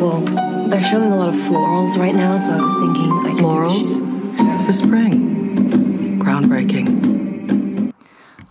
[0.00, 0.22] Well,
[0.68, 4.64] they're showing a lot of florals right now, so I was thinking I could Florals
[4.64, 6.20] for spring.
[6.20, 7.92] Groundbreaking.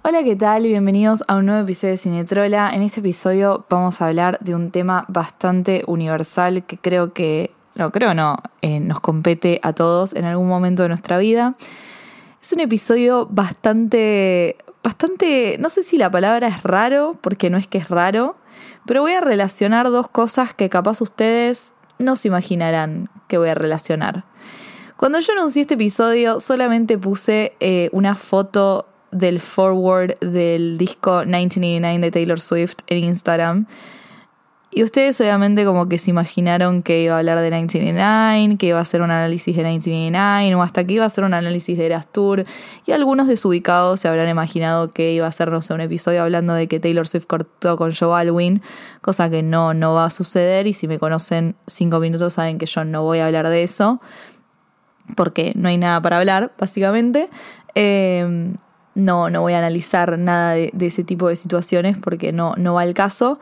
[0.04, 0.64] Hola, ¿qué tal?
[0.64, 2.72] Bienvenidos a un nuevo episodio de Cinetrola.
[2.74, 7.92] En este episodio vamos a hablar de un tema bastante universal que creo que, no
[7.92, 11.56] creo no, eh, nos compete a todos en algún momento de nuestra vida.
[12.42, 17.66] Es un episodio bastante, bastante, no sé si la palabra es raro, porque no es
[17.66, 18.36] que es raro,
[18.90, 23.54] pero voy a relacionar dos cosas que capaz ustedes no se imaginarán que voy a
[23.54, 24.24] relacionar.
[24.98, 32.00] Cuando yo anuncié este episodio solamente puse eh, una foto del forward del disco 1989
[32.00, 33.68] de Taylor Swift en Instagram.
[34.72, 38.78] Y ustedes obviamente como que se imaginaron que iba a hablar de 1989, que iba
[38.78, 41.88] a hacer un análisis de 1989 o hasta que iba a hacer un análisis de
[41.88, 42.46] Eras Tour.
[42.86, 46.54] Y algunos desubicados se habrán imaginado que iba a ser, no sé, un episodio hablando
[46.54, 48.62] de que Taylor Swift cortó con Joe Alwyn,
[49.02, 52.68] cosa que no, no va a suceder y si me conocen cinco minutos saben que
[52.68, 54.00] yo no voy a hablar de eso,
[55.16, 57.28] porque no hay nada para hablar, básicamente.
[57.74, 58.54] Eh,
[58.94, 62.76] no, no voy a analizar nada de, de, ese tipo de situaciones porque no, no
[62.76, 63.40] va al caso.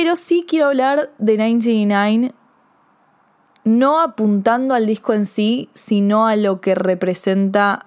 [0.00, 2.32] Pero sí quiero hablar de 1989,
[3.64, 7.86] no apuntando al disco en sí, sino a lo que representa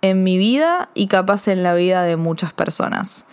[0.00, 3.26] en mi vida y capaz en la vida de muchas personas.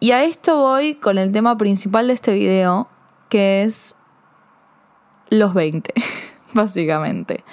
[0.00, 2.88] Y a esto voy con el tema principal de este video,
[3.28, 3.94] que es
[5.30, 5.94] los 20,
[6.54, 7.44] básicamente.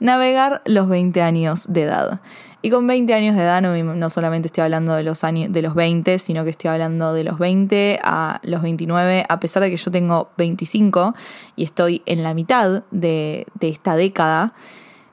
[0.00, 2.22] Navegar los 20 años de edad.
[2.66, 5.76] Y con 20 años de edad no, solamente estoy hablando de los, años, de los
[5.76, 9.76] 20, sino que estoy hablando de los 20 a los 29, a pesar de que
[9.76, 11.14] yo tengo 25
[11.54, 14.52] y estoy en la mitad de esta década,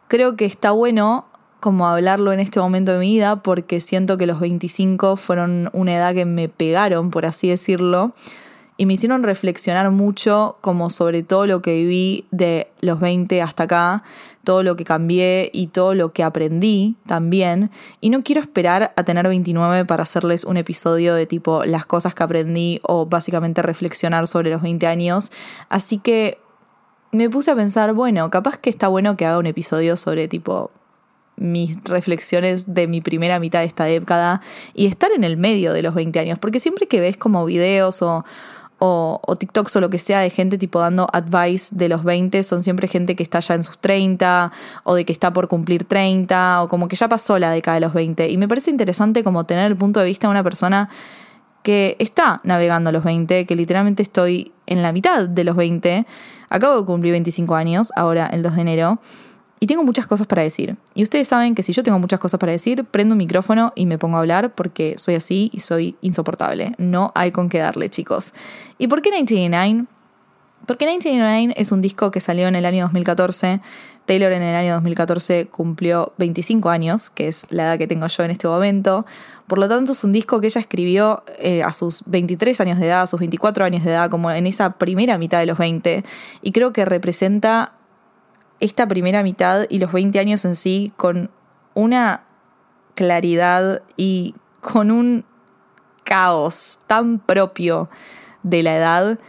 [0.07, 1.27] creo que está bueno
[1.59, 5.93] como hablarlo en este momento de mi vida porque siento que los 25 fueron una
[5.95, 8.15] edad que me pegaron, por así decirlo,
[8.75, 13.63] y me hicieron reflexionar mucho como sobre todo lo que viví de los 20 hasta
[13.63, 14.03] acá,
[14.43, 17.69] todo lo que cambié y todo lo que aprendí también.
[18.01, 22.15] Y no quiero esperar a tener 29 para hacerles un episodio de tipo las cosas
[22.15, 25.31] que aprendí o básicamente reflexionar sobre los 20 años.
[25.69, 26.39] Así que
[27.11, 30.71] me puse a pensar, bueno, capaz que está bueno que haga un episodio sobre tipo
[31.35, 34.41] mis reflexiones de mi primera mitad de esta década
[34.73, 38.01] y estar en el medio de los 20 años, porque siempre que ves como videos
[38.01, 38.23] o,
[38.85, 42.43] o, o, TikToks o lo que sea de gente tipo dando advice de los 20
[42.43, 44.51] son siempre gente que está ya en sus 30
[44.83, 47.81] o de que está por cumplir 30 o como que ya pasó la década de
[47.81, 48.27] los 20.
[48.29, 50.89] Y me parece interesante como tener el punto de vista de una persona
[51.63, 56.05] que está navegando los 20, que literalmente estoy en la mitad de los 20.
[56.49, 58.99] Acabo de cumplir 25 años, ahora el 2 de enero.
[59.63, 60.75] Y tengo muchas cosas para decir.
[60.93, 63.85] Y ustedes saben que si yo tengo muchas cosas para decir, prendo un micrófono y
[63.85, 66.75] me pongo a hablar porque soy así y soy insoportable.
[66.77, 68.33] No hay con qué darle, chicos.
[68.77, 69.87] ¿Y por qué 1989?
[70.67, 73.61] Porque 1989 es un disco que salió en el año 2014.
[74.05, 78.23] Taylor en el año 2014 cumplió 25 años, que es la edad que tengo yo
[78.23, 79.05] en este momento.
[79.47, 82.87] Por lo tanto, es un disco que ella escribió eh, a sus 23 años de
[82.87, 86.03] edad, a sus 24 años de edad, como en esa primera mitad de los 20.
[86.41, 87.75] Y creo que representa
[88.63, 91.29] esta primera mitad y los 20 años en sí con
[91.73, 92.23] una
[92.95, 95.25] claridad y con un
[96.05, 97.89] caos tan propio
[98.41, 99.19] de la edad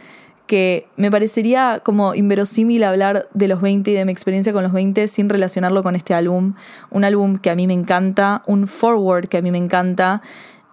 [0.47, 4.71] que me parecería como inverosímil hablar de los 20 y de mi experiencia con los
[4.71, 6.53] 20 sin relacionarlo con este álbum.
[6.89, 10.21] Un álbum que a mí me encanta, un forward que a mí me encanta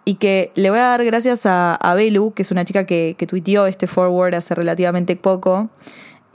[0.05, 3.17] y que le voy a dar gracias a, a Belu, que es una chica que,
[3.19, 5.71] que tuiteó este forward hace relativamente poco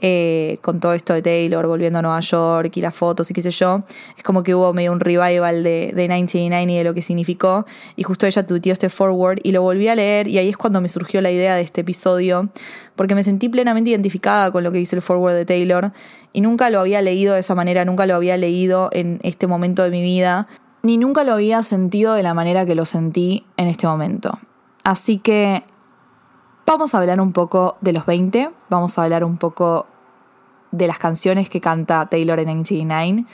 [0.00, 3.42] eh, con todo esto de Taylor volviendo a Nueva York y las fotos y qué
[3.42, 3.82] sé yo,
[4.16, 7.66] es como que hubo medio un revival de, de 1989 y de lo que significó.
[7.96, 10.80] Y justo ella tuiteó este forward y lo volví a leer y ahí es cuando
[10.80, 12.48] me surgió la idea de este episodio,
[12.96, 15.92] porque me sentí plenamente identificada con lo que dice el forward de Taylor
[16.32, 19.82] y nunca lo había leído de esa manera, nunca lo había leído en este momento
[19.82, 20.46] de mi vida,
[20.82, 24.38] ni nunca lo había sentido de la manera que lo sentí en este momento.
[24.84, 25.64] Así que
[26.68, 29.86] Vamos a hablar un poco de los 20, vamos a hablar un poco
[30.70, 33.24] de las canciones que canta Taylor en 1989,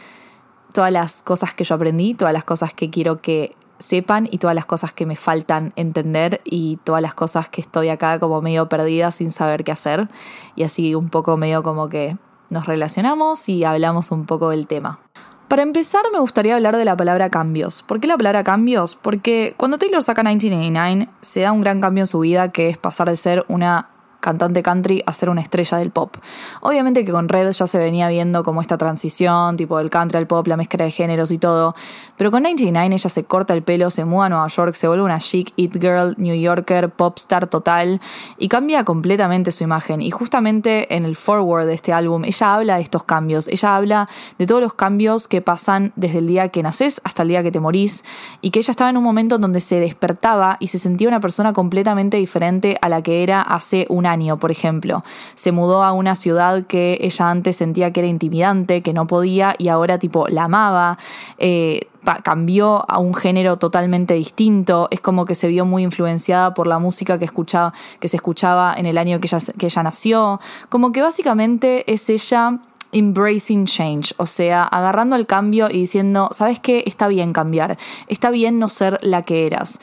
[0.73, 4.55] todas las cosas que yo aprendí, todas las cosas que quiero que sepan y todas
[4.55, 8.69] las cosas que me faltan entender y todas las cosas que estoy acá como medio
[8.69, 10.09] perdida sin saber qué hacer
[10.55, 12.17] y así un poco medio como que
[12.51, 15.01] nos relacionamos y hablamos un poco del tema.
[15.49, 17.83] Para empezar, me gustaría hablar de la palabra cambios.
[17.83, 18.97] ¿Por qué la palabra cambios?
[18.97, 22.79] Porque cuando Taylor saca 1989, se da un gran cambio en su vida, que es
[22.79, 23.89] pasar de ser una
[24.25, 26.17] cantante country a ser una estrella del pop.
[26.63, 30.27] Obviamente que con Red ya se venía viendo como esta transición, tipo del country al
[30.27, 31.75] pop, la mezcla de géneros y todo,
[32.17, 35.05] pero con 99 ella se corta el pelo, se muda a Nueva York, se vuelve
[35.05, 38.01] una chic it girl, New Yorker, pop star total
[38.39, 40.01] y cambia completamente su imagen.
[40.01, 44.09] Y justamente en el forward de este álbum ella habla de estos cambios, ella habla
[44.39, 47.53] de todos los cambios que pasan desde el día que naces hasta el día que
[47.53, 48.05] te morís
[48.41, 51.53] y que ella estaba en un momento donde se despertaba y se sentía una persona
[51.53, 55.05] completamente diferente a la que era hace un año, por ejemplo.
[55.35, 59.55] Se mudó a una ciudad que ella antes sentía que era intimidante, que no podía
[59.59, 60.99] y ahora tipo la amaba.
[61.39, 61.89] Eh,
[62.23, 66.79] cambió a un género totalmente distinto, es como que se vio muy influenciada por la
[66.79, 70.93] música que, escuchaba, que se escuchaba en el año que ella, que ella nació, como
[70.93, 72.61] que básicamente es ella
[72.93, 76.85] embracing change, o sea, agarrando el cambio y diciendo, ¿sabes qué?
[76.87, 77.77] Está bien cambiar,
[78.09, 79.81] está bien no ser la que eras.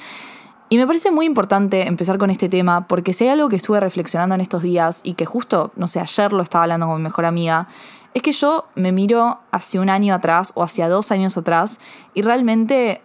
[0.72, 3.82] Y me parece muy importante empezar con este tema porque si hay algo que estuve
[3.82, 7.04] reflexionando en estos días y que justo, no sé, ayer lo estaba hablando con mi
[7.04, 7.68] mejor amiga,
[8.14, 11.82] es que yo me miro hacia un año atrás o hacia dos años atrás
[12.14, 13.02] y realmente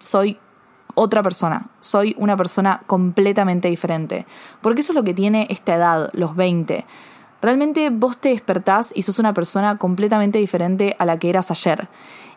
[0.00, 0.40] soy
[0.96, 4.26] otra persona, soy una persona completamente diferente.
[4.60, 6.84] Porque eso es lo que tiene esta edad, los 20
[7.40, 11.88] Realmente vos te despertás y sos una persona completamente diferente a la que eras ayer.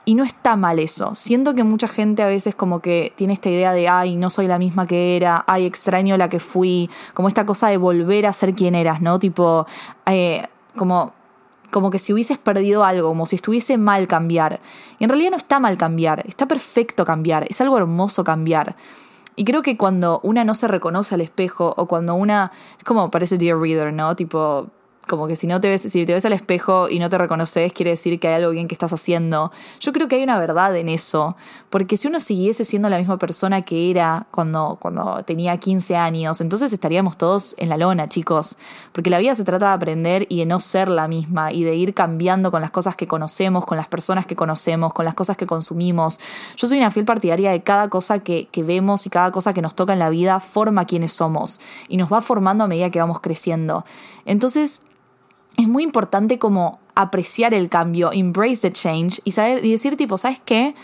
[0.03, 1.13] Y no está mal eso.
[1.15, 4.47] Siento que mucha gente a veces como que tiene esta idea de, ay, no soy
[4.47, 8.33] la misma que era, ay, extraño la que fui, como esta cosa de volver a
[8.33, 9.19] ser quien eras, ¿no?
[9.19, 9.67] Tipo,
[10.07, 11.13] eh, como,
[11.69, 14.59] como que si hubieses perdido algo, como si estuviese mal cambiar.
[14.97, 18.75] Y en realidad no está mal cambiar, está perfecto cambiar, es algo hermoso cambiar.
[19.35, 23.11] Y creo que cuando una no se reconoce al espejo o cuando una, es como
[23.11, 24.15] parece Dear Reader, ¿no?
[24.15, 24.67] Tipo,
[25.07, 27.73] como que si no te ves, si te ves al espejo y no te reconoces,
[27.73, 29.51] quiere decir que hay algo bien que estás haciendo.
[29.79, 31.35] Yo creo que hay una verdad en eso,
[31.69, 36.39] porque si uno siguiese siendo la misma persona que era cuando, cuando tenía 15 años,
[36.39, 38.57] entonces estaríamos todos en la lona, chicos,
[38.91, 41.75] porque la vida se trata de aprender y de no ser la misma y de
[41.75, 45.35] ir cambiando con las cosas que conocemos, con las personas que conocemos, con las cosas
[45.35, 46.19] que consumimos.
[46.55, 49.61] Yo soy una fiel partidaria de cada cosa que, que vemos y cada cosa que
[49.61, 52.99] nos toca en la vida forma quienes somos y nos va formando a medida que
[52.99, 53.83] vamos creciendo.
[54.25, 54.81] Entonces,
[55.57, 60.41] es muy importante como apreciar el cambio, embrace the change y, saber, decir tipo, ¿sabes
[60.43, 60.75] qué?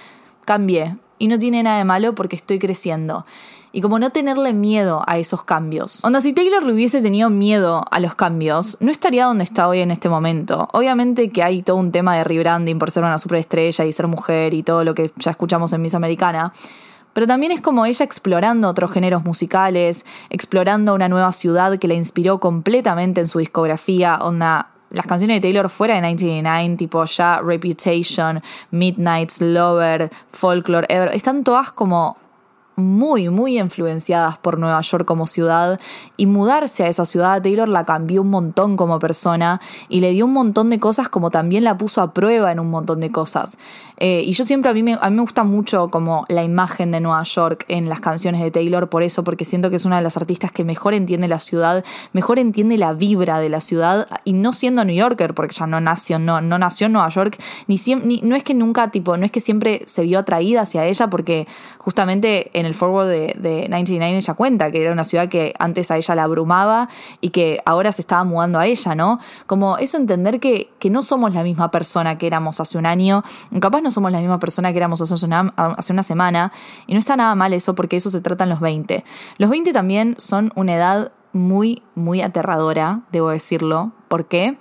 [0.46, 3.25] Cambié y no tiene nada de malo porque estoy creciendo.
[3.74, 6.04] Y como no tenerle miedo a esos cambios.
[6.04, 9.92] Onda, si Taylor hubiese tenido miedo a los cambios, no estaría donde está hoy en
[9.92, 10.69] este momento.
[10.72, 14.54] Obviamente que hay todo un tema de rebranding por ser una superestrella y ser mujer
[14.54, 16.54] y todo lo que ya escuchamos en Miss Americana
[17.18, 21.96] pero también es como ella explorando otros géneros musicales, explorando una nueva ciudad que la
[21.96, 27.42] inspiró completamente en su discografía, onda las canciones de Taylor fuera de 1989, tipo ya
[27.42, 32.18] Reputation, Midnight's Lover, Folklore, Ever, están todas como
[32.77, 35.79] muy, muy influenciadas por Nueva York como ciudad
[36.15, 39.59] y mudarse a esa ciudad Taylor la cambió un montón como persona
[39.89, 42.69] y le dio un montón de cosas como también la puso a prueba en un
[42.69, 43.57] montón de cosas.
[44.00, 46.91] Eh, y yo siempre a mí, me, a mí me gusta mucho como la imagen
[46.91, 49.97] de Nueva York en las canciones de Taylor por eso, porque siento que es una
[49.97, 51.83] de las artistas que mejor entiende la ciudad,
[52.13, 55.81] mejor entiende la vibra de la ciudad y no siendo New Yorker, porque ya no
[55.81, 59.25] nació, no, no nació en Nueva York, ni, ni no es que nunca, tipo, no
[59.25, 61.47] es que siempre se vio atraída hacia ella porque
[61.80, 65.90] justamente en el forward de, de 99 ella cuenta que era una ciudad que antes
[65.92, 66.90] a ella la abrumaba
[67.22, 69.19] y que ahora se estaba mudando a ella, ¿no?
[69.46, 73.24] Como eso entender que, que no somos la misma persona que éramos hace un año,
[73.60, 76.52] capaz no somos la misma persona que éramos hace una, hace una semana
[76.86, 79.04] y no está nada mal eso porque eso se trata en los 20.
[79.38, 83.92] Los 20 también son una edad muy, muy aterradora, debo decirlo.
[84.07, 84.38] ¿Por qué?
[84.38, 84.57] porque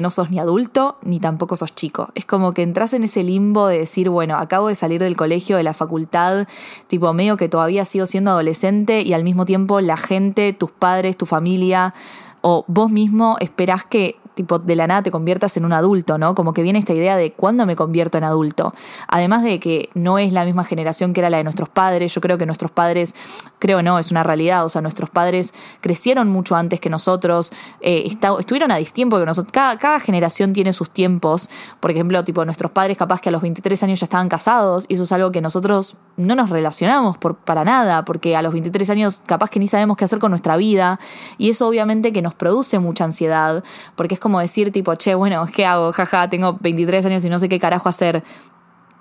[0.00, 2.10] no sos ni adulto ni tampoco sos chico.
[2.14, 5.56] Es como que entras en ese limbo de decir, bueno, acabo de salir del colegio,
[5.56, 6.46] de la facultad,
[6.88, 11.16] tipo medio que todavía sigo siendo adolescente y al mismo tiempo la gente, tus padres,
[11.16, 11.94] tu familia
[12.40, 16.34] o vos mismo esperás que tipo de la nada te conviertas en un adulto, ¿no?
[16.34, 18.72] Como que viene esta idea de cuándo me convierto en adulto.
[19.08, 22.20] Además de que no es la misma generación que era la de nuestros padres, yo
[22.20, 23.14] creo que nuestros padres,
[23.58, 28.08] creo no, es una realidad, o sea, nuestros padres crecieron mucho antes que nosotros, eh,
[28.38, 32.96] estuvieron a distiempo que nosotros, cada, generación tiene sus tiempos, por ejemplo, tipo nuestros padres
[32.96, 35.96] capaz que a los 23 años ya estaban casados, y eso es algo que nosotros
[36.16, 39.96] no nos relacionamos por, para nada, porque a los 23 años capaz que ni sabemos
[39.96, 41.00] qué hacer con nuestra vida,
[41.38, 43.64] y eso obviamente que nos produce mucha ansiedad,
[43.96, 45.90] porque es como como decir tipo, che, bueno, ¿qué hago?
[45.90, 48.22] Jaja, tengo 23 años y no sé qué carajo hacer.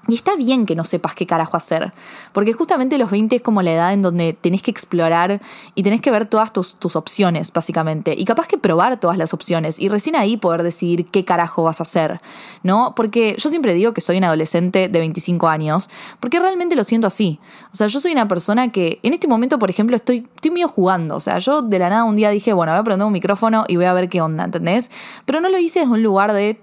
[0.10, 1.92] Y está bien que no sepas qué carajo hacer,
[2.32, 5.42] porque justamente los 20 es como la edad en donde tenés que explorar
[5.76, 9.34] y tenés que ver todas tus, tus, opciones, básicamente, y capaz que probar todas las
[9.34, 12.22] opciones y recién ahí poder decidir qué carajo vas a hacer,
[12.64, 12.94] ¿no?
[12.96, 15.90] Porque yo siempre digo que soy un adolescente de 25 años,
[16.22, 17.40] porque realmente lo siento así.
[17.74, 20.70] O sea, yo soy una persona que en este momento, por ejemplo, estoy, estoy medio
[20.70, 23.14] jugando, o sea, yo de la nada un día dije, bueno, voy a prender un
[23.14, 24.90] micrófono y voy a ver qué onda, ¿entendés?
[25.26, 26.62] Pero no lo hice desde un lugar de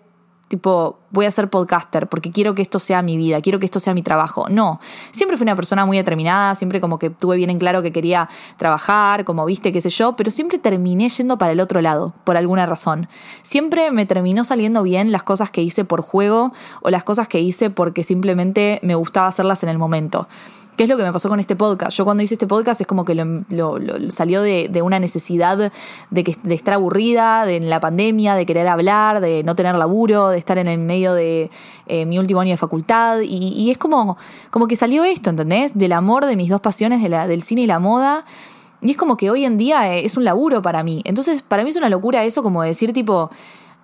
[0.48, 3.80] tipo, voy a ser podcaster porque quiero que esto sea mi vida, quiero que esto
[3.80, 4.48] sea mi trabajo.
[4.48, 7.92] No, siempre fui una persona muy determinada, siempre como que tuve bien en claro que
[7.92, 12.14] quería trabajar, como viste, qué sé yo, pero siempre terminé yendo para el otro lado,
[12.24, 13.08] por alguna razón.
[13.42, 17.40] Siempre me terminó saliendo bien las cosas que hice por juego o las cosas que
[17.40, 20.28] hice porque simplemente me gustaba hacerlas en el momento.
[20.76, 21.96] ¿Qué es lo que me pasó con este podcast?
[21.96, 23.78] Yo cuando hice este podcast es como que lo,
[24.10, 25.70] salió de, una necesidad
[26.10, 30.30] de, que, de estar aburrida, de la pandemia, de querer hablar, de no tener laburo,
[30.30, 31.48] de estar en el medio de
[31.86, 33.20] eh, mi último año de facultad.
[33.22, 34.16] Y, es como,
[34.50, 35.78] como que salió esto, ¿entendés?
[35.78, 38.24] Del amor de mis dos pasiones, del cine y la moda.
[38.82, 41.02] Y es como que hoy en día eh, es un laburo para mí.
[41.04, 43.30] Entonces, para mí es una locura eso, como decir, tipo,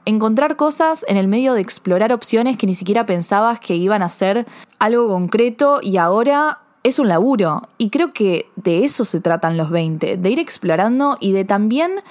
[0.07, 4.09] encontrar cosas en el medio de explorar opciones que ni siquiera pensabas que iban a
[4.09, 4.45] ser
[4.81, 9.71] algo concreto y ahora es un laburo y creo que de eso se tratan los
[9.71, 12.03] 20, de ir explorando y de también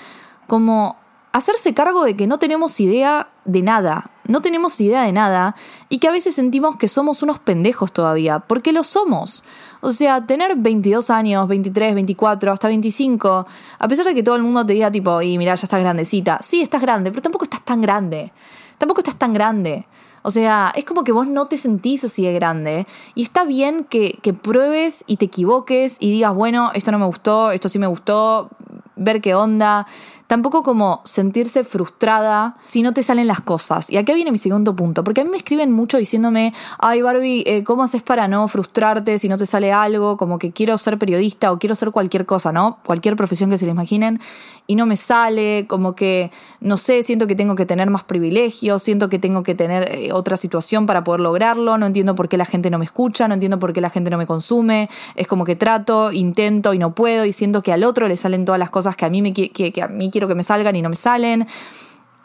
[0.47, 0.97] como
[1.31, 5.55] hacerse cargo de que no tenemos idea de nada, no tenemos idea de nada
[5.89, 9.43] y que a veces sentimos que somos unos pendejos todavía, porque lo somos.
[9.81, 13.47] O sea, tener 22 años, 23, 24, hasta 25,
[13.79, 16.39] a pesar de que todo el mundo te diga tipo, y mira, ya estás grandecita,
[16.41, 18.31] sí, estás grande, pero tampoco estás tan grande,
[18.77, 19.87] tampoco estás tan grande.
[20.21, 22.87] O sea, es como que vos no te sentís así de grande.
[23.15, 27.05] Y está bien que, que pruebes y te equivoques y digas, bueno, esto no me
[27.05, 28.49] gustó, esto sí me gustó,
[28.95, 29.87] ver qué onda
[30.29, 33.89] tampoco como sentirse frustrada si no te salen las cosas.
[33.89, 37.43] Y acá viene mi segundo punto, porque a mí me escriben mucho diciéndome, ay Barbie,
[37.47, 40.17] eh, ¿cómo haces para no frustrarte si no te sale algo?
[40.17, 42.77] Como que quiero ser periodista o quiero ser cualquier cosa, ¿no?
[42.85, 44.19] Cualquier profesión que se le imaginen
[44.67, 48.83] y no me sale, como que, no sé, siento que tengo que tener más privilegios,
[48.83, 52.37] siento que tengo que tener eh, otra situación para poder lograrlo, no entiendo por qué
[52.37, 55.25] la gente no me escucha, no entiendo por qué la gente no me consume, es
[55.25, 58.59] como que trato, intento y no puedo y siento que al otro le salen todas
[58.59, 60.81] las cosas que a mí me que, que a mí quiero que me salgan y
[60.81, 61.47] no me salen.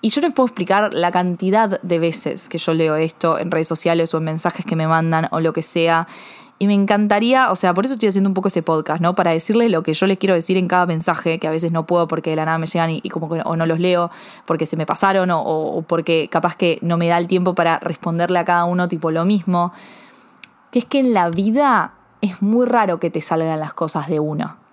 [0.01, 3.69] Y yo les puedo explicar la cantidad de veces que yo leo esto en redes
[3.69, 6.09] sociales o en mensajes que me mandan o lo que sea.
[6.59, 9.15] Y me encantaría, o sea, por eso estoy haciendo un poco ese podcast, ¿no?
[9.15, 11.87] Para decirles lo que yo les quiero decir en cada mensaje, que a veces no
[11.87, 14.11] puedo porque de la nada me llegan y, como o no los leo
[14.45, 17.79] porque se me pasaron o, o porque capaz que no me da el tiempo para
[17.79, 19.73] responderle a cada uno tipo lo mismo.
[20.73, 24.19] Que es que en la vida es muy raro que te salgan las cosas de
[24.19, 24.64] uno.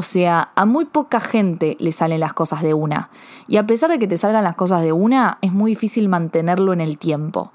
[0.00, 3.10] O sea, a muy poca gente le salen las cosas de una.
[3.48, 6.72] Y a pesar de que te salgan las cosas de una, es muy difícil mantenerlo
[6.72, 7.52] en el tiempo.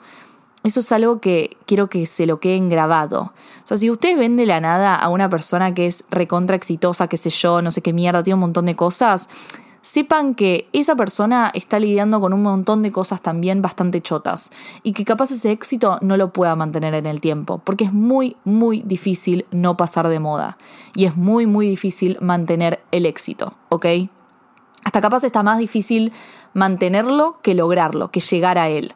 [0.63, 3.33] Eso es algo que quiero que se lo queden grabado.
[3.63, 7.07] O sea, si ustedes ven de la nada a una persona que es recontra exitosa,
[7.07, 9.27] qué sé yo, no sé qué mierda, tiene un montón de cosas,
[9.85, 14.51] sepan que esa persona está lidiando con un montón de cosas también bastante chotas
[14.81, 18.35] y que capaz ese éxito no lo pueda mantener en el tiempo, porque es muy,
[18.45, 20.57] muy difícil no pasar de moda
[20.95, 23.85] y es muy, muy difícil mantener el éxito, ¿ok?
[24.83, 26.11] Hasta capaz está más difícil
[26.55, 28.91] mantenerlo que lograrlo, que llegar a él.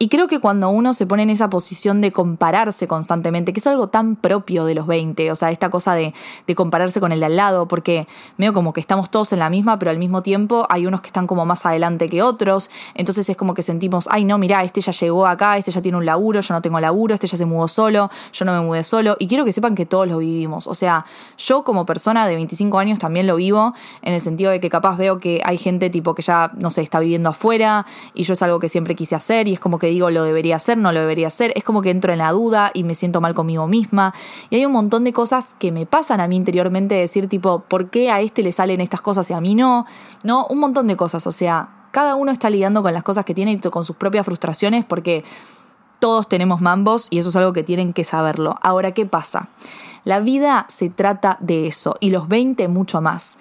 [0.00, 3.66] Y creo que cuando uno se pone en esa posición de compararse constantemente, que es
[3.66, 6.14] algo tan propio de los 20, o sea, esta cosa de,
[6.54, 9.76] compararse con el de al lado, porque veo como que estamos todos en la misma,
[9.80, 13.36] pero al mismo tiempo hay unos que están como más adelante que otros, entonces es
[13.36, 16.40] como que sentimos, ay no, mira, este ya llegó acá, este ya tiene un laburo,
[16.40, 19.26] yo no tengo laburo, este ya se mudó solo, yo no me mudé solo, y
[19.26, 23.00] quiero que sepan que todos lo vivimos, o sea, yo como persona de 25 años
[23.00, 26.22] también lo vivo, en el sentido de que capaz veo que hay gente tipo que
[26.22, 29.54] ya, no sé, está viviendo afuera, y yo es algo que siempre quise hacer, y
[29.54, 32.12] es como que digo, lo debería hacer, no lo debería hacer, es como que entro
[32.12, 34.14] en la duda y me siento mal conmigo misma.
[34.50, 37.90] Y hay un montón de cosas que me pasan a mí interiormente, decir tipo, ¿por
[37.90, 39.86] qué a este le salen estas cosas y a mí no?
[40.24, 43.34] No, un montón de cosas, o sea, cada uno está lidiando con las cosas que
[43.34, 45.24] tiene y con sus propias frustraciones porque
[45.98, 48.56] todos tenemos mambos y eso es algo que tienen que saberlo.
[48.62, 49.48] Ahora, ¿qué pasa?
[50.04, 53.38] La vida se trata de eso y los 20 mucho más.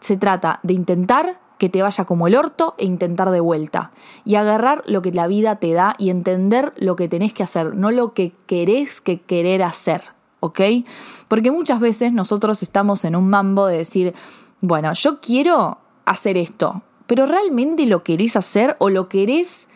[0.00, 3.90] Se trata de intentar que te vaya como el orto e intentar de vuelta.
[4.24, 7.74] Y agarrar lo que la vida te da y entender lo que tenés que hacer,
[7.74, 10.02] no lo que querés que querer hacer,
[10.40, 10.60] ¿ok?
[11.26, 14.14] Porque muchas veces nosotros estamos en un mambo de decir,
[14.60, 19.68] bueno, yo quiero hacer esto, pero ¿realmente lo querés hacer o lo querés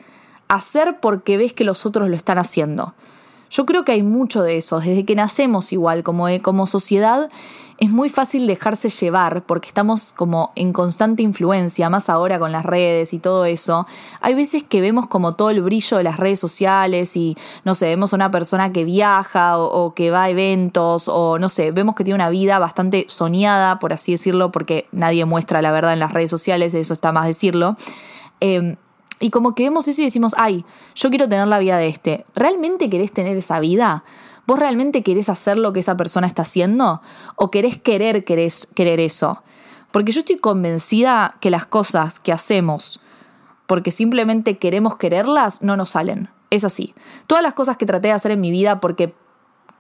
[0.49, 2.95] hacer porque ves que los otros lo están haciendo?
[3.51, 7.29] Yo creo que hay mucho de eso, desde que nacemos igual como, como sociedad
[7.83, 12.65] es muy fácil dejarse llevar porque estamos como en constante influencia, más ahora con las
[12.65, 13.89] redes y todo eso.
[14.21, 17.87] Hay veces que vemos como todo el brillo de las redes sociales y, no sé,
[17.87, 21.97] vemos a una persona que viaja o, que va a eventos o, no sé, vemos
[21.97, 25.99] que tiene una vida bastante soñada, por así decirlo, porque nadie muestra la verdad en
[25.99, 27.77] las redes sociales, eso está más decirlo.
[28.39, 28.77] Em,
[29.19, 32.27] y como que vemos eso y decimos, ay, yo quiero tener la vida de este.
[32.37, 34.05] ¿Realmente querés tener esa vida?
[34.47, 37.01] ¿Vos realmente querés hacer lo que esa persona está haciendo?
[37.37, 39.43] ¿O querés querer querer eso?
[39.91, 43.01] Porque yo estoy convencida que las cosas que hacemos
[43.73, 46.29] porque simplemente queremos quererlas no nos salen.
[46.51, 46.95] Es así.
[47.27, 49.15] Todas las cosas que traté de hacer en mi vida porque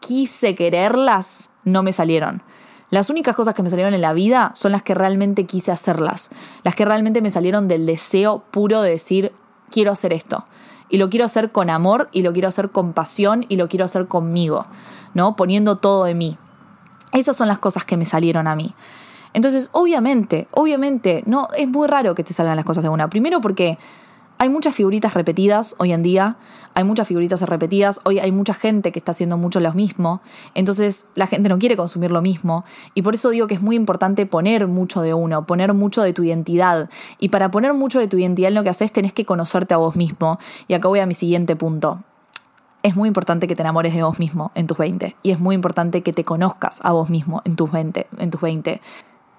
[0.00, 2.42] quise quererlas no me salieron.
[2.88, 6.30] Las únicas cosas que me salieron en la vida son las que realmente quise hacerlas.
[6.62, 9.32] Las que realmente me salieron del deseo puro de decir,
[9.70, 10.46] quiero hacer esto
[10.92, 13.86] y lo quiero hacer con amor y lo quiero hacer con pasión y lo quiero
[13.86, 14.66] hacer conmigo,
[15.14, 15.36] ¿no?
[15.36, 16.36] Poniendo todo de mí.
[17.12, 18.74] Esas son las cosas que me salieron a mí.
[19.32, 23.08] Entonces, obviamente, obviamente, no es muy raro que te salgan las cosas de una.
[23.08, 23.78] Primero porque
[24.42, 26.34] hay muchas figuritas repetidas hoy en día,
[26.74, 30.20] hay muchas figuritas repetidas, hoy hay mucha gente que está haciendo mucho lo mismo,
[30.54, 33.76] entonces la gente no quiere consumir lo mismo y por eso digo que es muy
[33.76, 38.08] importante poner mucho de uno, poner mucho de tu identidad y para poner mucho de
[38.08, 40.98] tu identidad en lo que haces tenés que conocerte a vos mismo y acá voy
[40.98, 42.02] a mi siguiente punto.
[42.82, 45.54] Es muy importante que te enamores de vos mismo en tus 20 y es muy
[45.54, 48.80] importante que te conozcas a vos mismo en tus 20, en tus 20.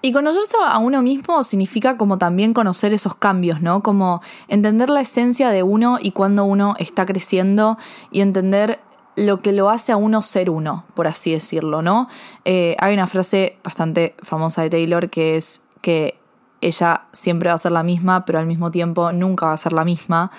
[0.04, 3.82] Y conocerse a uno mismo significa como también conocer esos cambios, ¿no?
[3.82, 7.78] Como entender la esencia de uno y cuando uno está creciendo
[8.10, 8.80] y entender
[9.16, 12.06] lo que lo hace a uno ser uno, por así decirlo, ¿no?
[12.44, 16.20] Eh, hay una frase bastante famosa de Taylor que es que
[16.60, 19.72] ella siempre va a ser la misma, pero al mismo tiempo nunca va a ser
[19.72, 20.30] la misma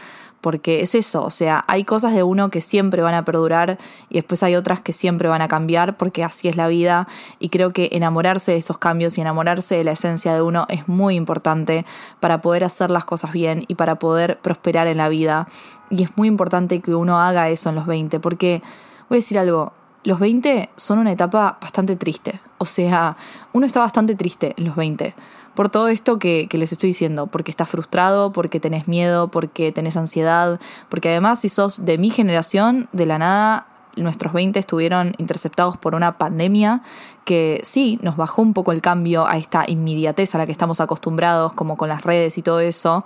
[0.46, 3.80] porque es eso, o sea, hay cosas de uno que siempre van a perdurar
[4.12, 7.08] y después hay otras que siempre van a cambiar porque así es la vida.
[7.40, 10.88] Y creo que enamorarse de esos cambios y enamorarse de la esencia de uno es
[10.88, 11.84] muy importante
[12.20, 15.48] para poder hacer las cosas bien y para poder prosperar en la vida.
[15.90, 18.62] Y es muy importante que uno haga eso en los 20 porque
[19.10, 19.74] voy a decir algo,
[20.04, 23.18] los 20 son una etapa bastante triste, o sea,
[23.54, 25.16] uno está bastante triste en los 20
[25.56, 29.98] por todo esto que, les estoy diciendo, porque estás frustrado, porque tenés miedo, porque tenés
[29.98, 30.60] ansiedad,
[30.90, 35.96] porque además si sos de mi generación, de la nada nuestros 20 estuvieron interceptados por
[35.96, 36.82] una pandemia
[37.24, 40.82] que sí nos bajó un poco el cambio a esta inmediatez a la que estamos
[40.82, 43.06] acostumbrados, como con las redes y todo eso,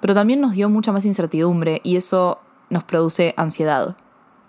[0.00, 3.96] pero también nos dio mucha más incertidumbre y eso nos produce ansiedad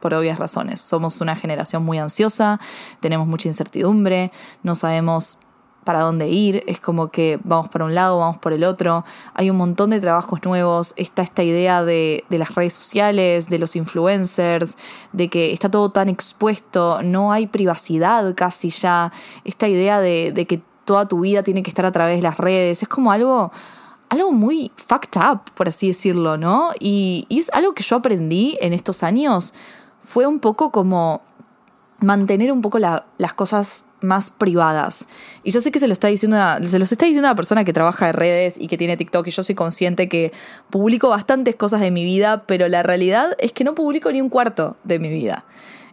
[0.01, 0.81] por obvias razones.
[0.81, 2.59] Somos una generación muy ansiosa,
[2.99, 4.31] tenemos mucha incertidumbre,
[4.63, 5.39] no sabemos
[5.83, 9.03] para dónde ir, es como que vamos para un lado, vamos por el otro,
[9.33, 13.75] hay un montón de trabajos nuevos, está esta idea de, las redes sociales, de los
[13.75, 14.77] influencers,
[15.11, 19.11] de que está todo tan expuesto, no hay privacidad casi ya,
[19.43, 22.83] esta idea de, que toda tu vida tiene que estar a través de las redes,
[22.83, 23.51] es como algo
[24.09, 26.71] algo muy fucked up, por así decirlo, ¿no?
[26.81, 29.53] Y, es algo que yo aprendí en estos años,
[30.03, 31.21] fue un poco como
[32.01, 35.07] mantener un poco las cosas más privadas.
[35.43, 37.73] Y yo sé que se lo está diciendo se los está diciendo una persona que
[37.73, 40.31] trabaja en redes y que tiene TikTok y yo soy consciente que
[40.71, 44.29] publico bastantes cosas de mi vida, pero la realidad es que no publico ni un
[44.29, 45.45] cuarto de mi vida.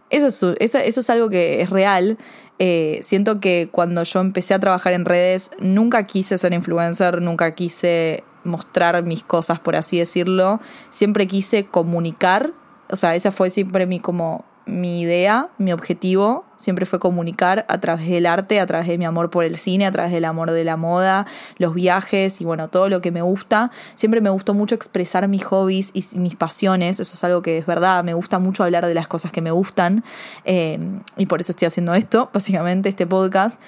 [0.09, 0.27] Eso
[0.59, 2.17] es, eso, es algo que es real.
[2.57, 7.53] Eh, siento que cuando yo empecé a trabajar en redes, nunca quise ser influencer, nunca
[7.53, 10.59] quise mostrar mis cosas, por así decirlo.
[10.89, 12.53] Siempre quise comunicar.
[12.91, 17.79] O sea, esa fue siempre mi como mi idea, mi objetivo siempre fue comunicar a
[17.79, 20.51] través del arte, a través de mi amor por el cine, a través del amor
[20.51, 21.25] de la moda,
[21.57, 23.71] los viajes y bueno, todo lo que me gusta.
[23.95, 27.65] Siempre me gustó mucho expresar mis hobbies y mis pasiones, eso es algo que es
[27.65, 30.03] verdad, me gusta mucho hablar de las cosas que me gustan
[30.45, 30.79] eh,
[31.17, 33.59] y por eso estoy haciendo esto, básicamente este podcast.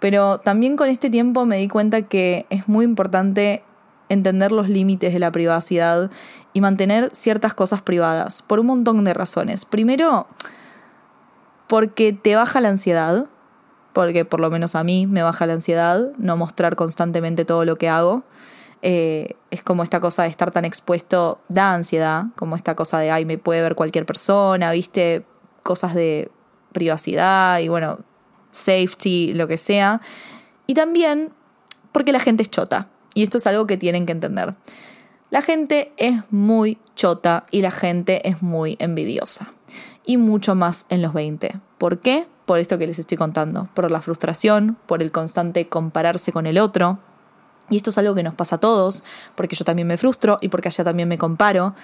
[0.00, 3.64] Pero también con este tiempo me di cuenta que es muy importante
[4.08, 6.10] entender los límites de la privacidad
[6.52, 9.64] y mantener ciertas cosas privadas, por un montón de razones.
[9.64, 10.26] Primero,
[11.66, 13.26] porque te baja la ansiedad,
[13.92, 17.76] porque por lo menos a mí me baja la ansiedad no mostrar constantemente todo lo
[17.76, 18.24] que hago.
[18.80, 23.10] Eh, es como esta cosa de estar tan expuesto, da ansiedad, como esta cosa de,
[23.10, 25.24] ay, me puede ver cualquier persona, viste,
[25.62, 26.30] cosas de
[26.72, 27.98] privacidad y bueno,
[28.52, 30.00] safety, lo que sea.
[30.66, 31.32] Y también
[31.92, 32.88] porque la gente es chota.
[33.18, 34.54] Y esto es algo que tienen que entender.
[35.30, 39.54] La gente es muy chota y la gente es muy envidiosa.
[40.06, 41.56] Y mucho más en los 20.
[41.78, 42.28] ¿Por qué?
[42.46, 43.68] Por esto que les estoy contando.
[43.74, 47.00] Por la frustración, por el constante compararse con el otro.
[47.70, 49.02] Y esto es algo que nos pasa a todos,
[49.34, 51.74] porque yo también me frustro y porque allá también me comparo.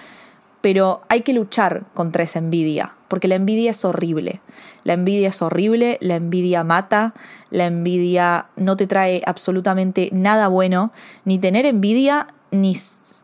[0.61, 4.41] Pero hay que luchar contra esa envidia, porque la envidia es horrible.
[4.83, 7.13] La envidia es horrible, la envidia mata,
[7.49, 10.91] la envidia no te trae absolutamente nada bueno,
[11.23, 12.75] ni tener envidia, ni,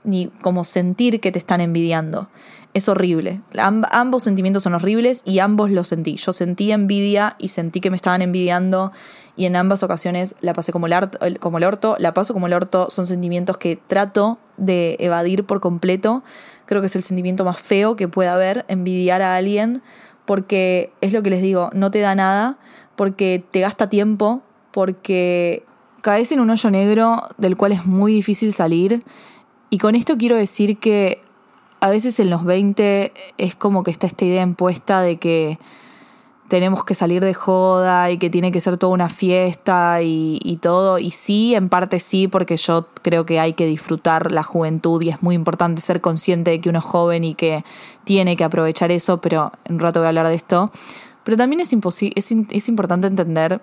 [0.05, 2.29] ni como sentir que te están envidiando.
[2.73, 3.41] Es horrible.
[3.57, 6.15] ambos sentimientos son horribles y ambos los sentí.
[6.15, 8.93] Yo sentí envidia y sentí que me estaban envidiando
[9.35, 12.53] y en ambas ocasiones la pasé como el, como el orto, la paso como el
[12.53, 12.89] orto.
[12.89, 16.23] Son sentimientos que trato de evadir por completo.
[16.65, 19.81] Creo que es el sentimiento más feo que pueda haber, envidiar a alguien,
[20.25, 22.57] porque es lo que les digo, no te da nada,
[22.95, 25.65] porque te gasta tiempo, porque
[26.01, 29.03] caes en un hoyo negro del cual es muy difícil salir.
[29.69, 31.21] Y con esto quiero decir que
[31.81, 35.57] a veces en los 20 es como que está esta idea impuesta de que
[36.47, 40.99] tenemos que salir de joda y que tiene que ser toda una fiesta y, todo.
[40.99, 45.09] Y sí, en parte sí, porque yo creo que hay que disfrutar la juventud y
[45.09, 47.63] es muy importante ser consciente de que uno es joven y que
[48.03, 50.71] tiene que aprovechar eso, pero en un rato voy a hablar de esto.
[51.23, 53.61] Pero también es, es, es importante entender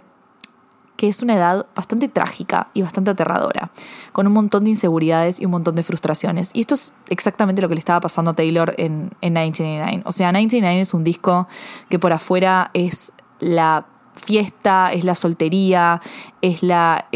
[0.98, 3.70] que es una edad bastante trágica y bastante aterradora,
[4.10, 6.50] con un montón de inseguridades y un montón de frustraciones.
[6.54, 10.02] Y esto es exactamente lo que le estaba pasando a Taylor en, en 1999.
[10.04, 11.46] O sea, 1999 es un disco
[11.88, 16.02] que por afuera es la fiesta, es la soltería,
[16.42, 17.06] es la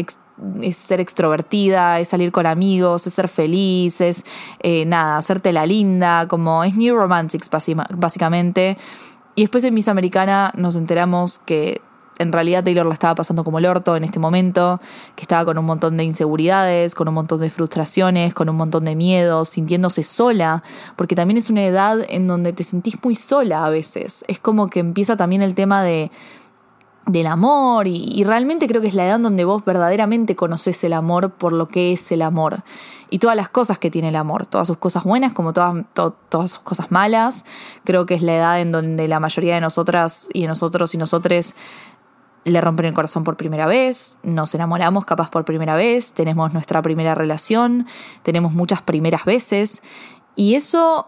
[0.71, 4.23] ser extrovertida, es salir con amigos, es ser feliz, es
[4.59, 7.49] eh, nada, hacerte la linda, como es New Romantics
[7.97, 8.77] básicamente.
[9.35, 11.81] Y después en Miss Americana nos enteramos que
[12.19, 14.79] en realidad Taylor la estaba pasando como el orto en este momento,
[15.15, 18.85] que estaba con un montón de inseguridades, con un montón de frustraciones, con un montón
[18.85, 20.63] de miedos, sintiéndose sola,
[20.95, 24.25] porque también es una edad en donde te sentís muy sola a veces.
[24.27, 26.11] Es como que empieza también el tema de
[27.05, 31.31] del amor y, realmente creo que es la edad donde vos verdaderamente conoces el amor
[31.31, 32.63] por lo que es el amor
[33.09, 36.51] y todas las cosas que tiene el amor, todas sus cosas buenas como todas, todas
[36.51, 37.45] sus cosas malas.
[37.83, 40.97] Creo que es la edad en donde la mayoría de nosotras y de nosotros y
[40.97, 41.55] nosotres
[42.45, 46.81] le rompen el corazón por primera vez, nos enamoramos capaz por primera vez, tenemos nuestra
[46.81, 47.87] primera relación,
[48.21, 49.81] tenemos muchas primeras veces
[50.35, 51.07] y eso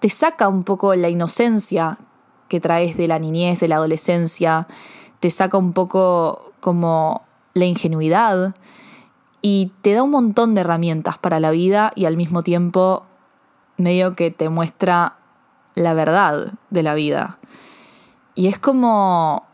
[0.00, 1.98] te saca un poco la inocencia
[2.48, 4.66] que traes de la niñez, de la adolescencia,
[5.20, 7.22] te saca un poco como
[7.54, 8.54] la ingenuidad
[9.42, 13.04] y te da un montón de herramientas para la vida y al mismo tiempo
[13.76, 15.16] medio que te muestra
[15.74, 17.38] la verdad de la vida.
[18.34, 19.44] Y es como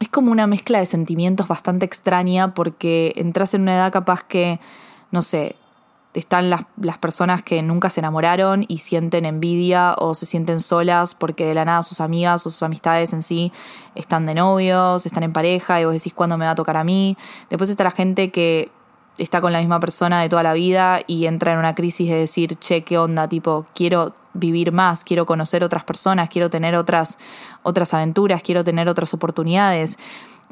[0.00, 4.60] es como una mezcla de sentimientos bastante extraña porque entras en una edad capaz que,
[5.10, 5.56] no sé,
[6.14, 11.14] están las, las, personas que nunca se enamoraron y sienten envidia o se sienten solas
[11.14, 13.52] porque de la nada sus amigas o sus amistades en sí
[13.94, 16.84] están de novios, están en pareja y vos decís cuándo me va a tocar a
[16.84, 17.16] mí.
[17.50, 18.70] Después está la gente que
[19.18, 22.16] está con la misma persona de toda la vida y entra en una crisis de
[22.16, 23.28] decir, che, ¿qué onda?
[23.28, 27.18] Tipo, quiero vivir más, quiero conocer otras personas, quiero tener otras,
[27.62, 29.98] otras aventuras, quiero tener otras oportunidades.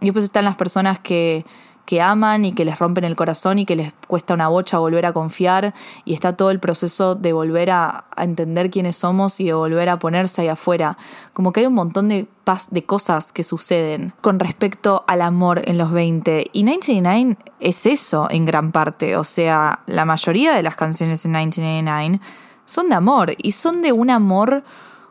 [0.00, 1.44] Y después están las personas que,
[1.86, 5.06] que aman y que les rompen el corazón y que les cuesta una bocha volver
[5.06, 5.72] a confiar
[6.04, 9.98] y está todo el proceso de volver a, entender quiénes somos y de volver a
[9.98, 10.98] ponerse ahí afuera.
[11.32, 12.26] Como que hay un montón de,
[12.70, 18.26] de cosas que suceden con respecto al amor en los 20 y 1999 es eso
[18.30, 22.20] en gran parte, o sea, la mayoría de las canciones en 1999
[22.66, 24.62] son de amor y son de un amor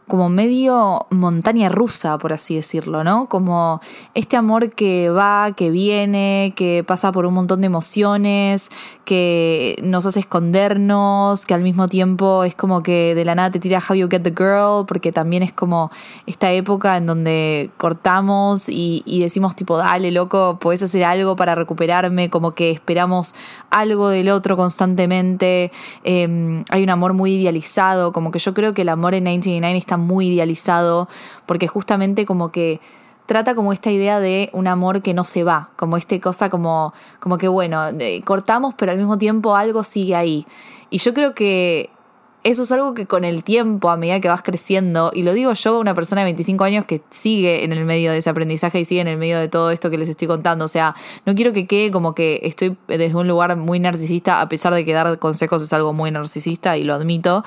[0.08, 3.28] como medio montaña rusa, por así decirlo, ¿no?
[3.28, 3.82] Como
[4.13, 8.70] este amor que va, que viene, que pasa por un montón de emociones,
[9.04, 13.60] que nos hace escondernos, que al mismo tiempo es como que de la nada te
[13.60, 15.89] tira How You Get the Girl, porque también es como
[16.28, 22.30] esta época en donde cortamos y, decimos tipo, dale, loco, puedes hacer algo para recuperarme,
[22.30, 23.34] como que esperamos
[23.72, 25.72] algo del otro constantemente.
[26.04, 29.78] Em, hay un amor muy idealizado, como que yo creo que el amor en 1999
[29.80, 31.08] está muy idealizado,
[31.46, 32.80] porque justamente como que
[33.26, 36.94] trata como esta idea de un amor que no se va, como esta cosa como,
[37.20, 37.82] como que bueno,
[38.24, 40.46] cortamos, pero al mismo tiempo algo sigue ahí.
[40.90, 41.90] Y yo creo que
[42.44, 45.54] eso es algo que con el tiempo, a medida que vas creciendo, y lo digo
[45.54, 48.86] yo, una persona de 25 años que sigue en el medio de ese aprendizaje y
[48.86, 51.54] sigue en el medio de todo esto que les estoy contando, o sea, no quiero
[51.54, 55.18] que quede como que estoy desde un lugar muy narcisista, a pesar de que dar
[55.18, 57.44] consejos es algo muy narcisista y lo admito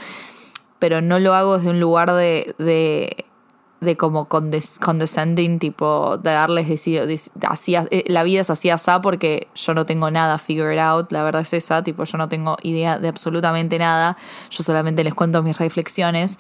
[0.79, 3.25] pero no lo hago desde un lugar de, de,
[3.81, 7.07] de como condescending, tipo, de darles decido,
[7.49, 11.23] así, eh, la vida es así así porque yo no tengo nada figured out, la
[11.23, 14.17] verdad es esa, tipo, yo no tengo idea de absolutamente nada,
[14.51, 16.39] yo solamente les cuento mis reflexiones.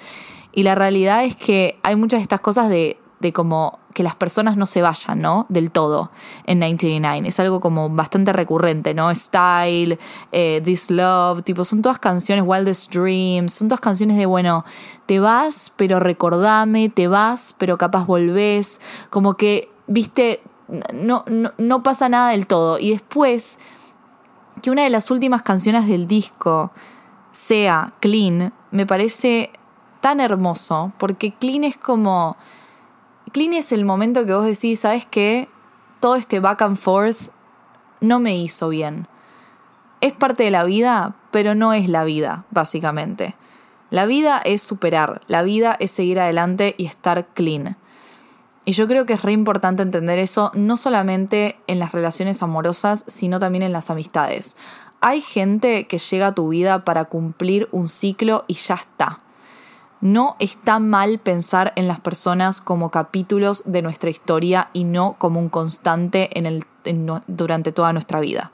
[0.52, 4.14] Y la realidad es que hay muchas de estas cosas de de como que las
[4.14, 5.44] personas no se vayan, ¿no?
[5.48, 6.10] Del todo
[6.46, 7.28] en 1999.
[7.28, 9.12] Es algo como bastante recurrente, ¿no?
[9.14, 9.98] Style,
[10.30, 14.64] eh, This Love, tipo, son todas canciones, Wildest Dreams, son todas canciones de, bueno,
[15.06, 20.42] te vas, pero recordame, te vas, pero capaz volvés, como que, viste,
[20.92, 22.78] no, no, no pasa nada del todo.
[22.78, 23.58] Y después,
[24.62, 26.70] que una de las últimas canciones del disco
[27.32, 29.50] sea Clean, me parece
[30.00, 32.36] tan hermoso, porque Clean es como
[33.38, 35.48] Clean es el momento que vos decís, ¿sabes qué?
[36.00, 37.30] Todo este back and forth
[38.00, 39.06] no me hizo bien.
[40.00, 43.36] Es parte de la vida, pero no es la vida, básicamente.
[43.90, 47.76] La vida es superar, la vida es seguir adelante y estar clean.
[48.64, 53.04] Y yo creo que es re importante entender eso, no solamente en las relaciones amorosas,
[53.06, 54.56] sino también en las amistades.
[55.00, 59.20] Hay gente que llega a tu vida para cumplir un ciclo y ya está.
[60.00, 65.40] No está mal pensar en las personas como capítulos de nuestra historia y no como
[65.40, 66.30] un constante
[67.26, 68.52] durante toda nuestra vida.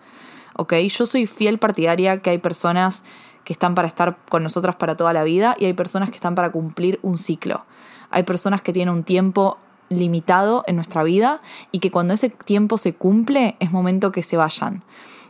[0.56, 0.74] ¿Ok?
[0.74, 3.04] Yo soy fiel partidaria que hay personas
[3.44, 6.34] que están para estar con nosotras para toda la vida y hay personas que están
[6.34, 7.64] para cumplir un ciclo.
[8.10, 9.58] Hay personas que tienen un tiempo
[9.90, 14.36] limitado en nuestra vida y que cuando ese tiempo se cumple es momento que se
[14.36, 14.82] vayan.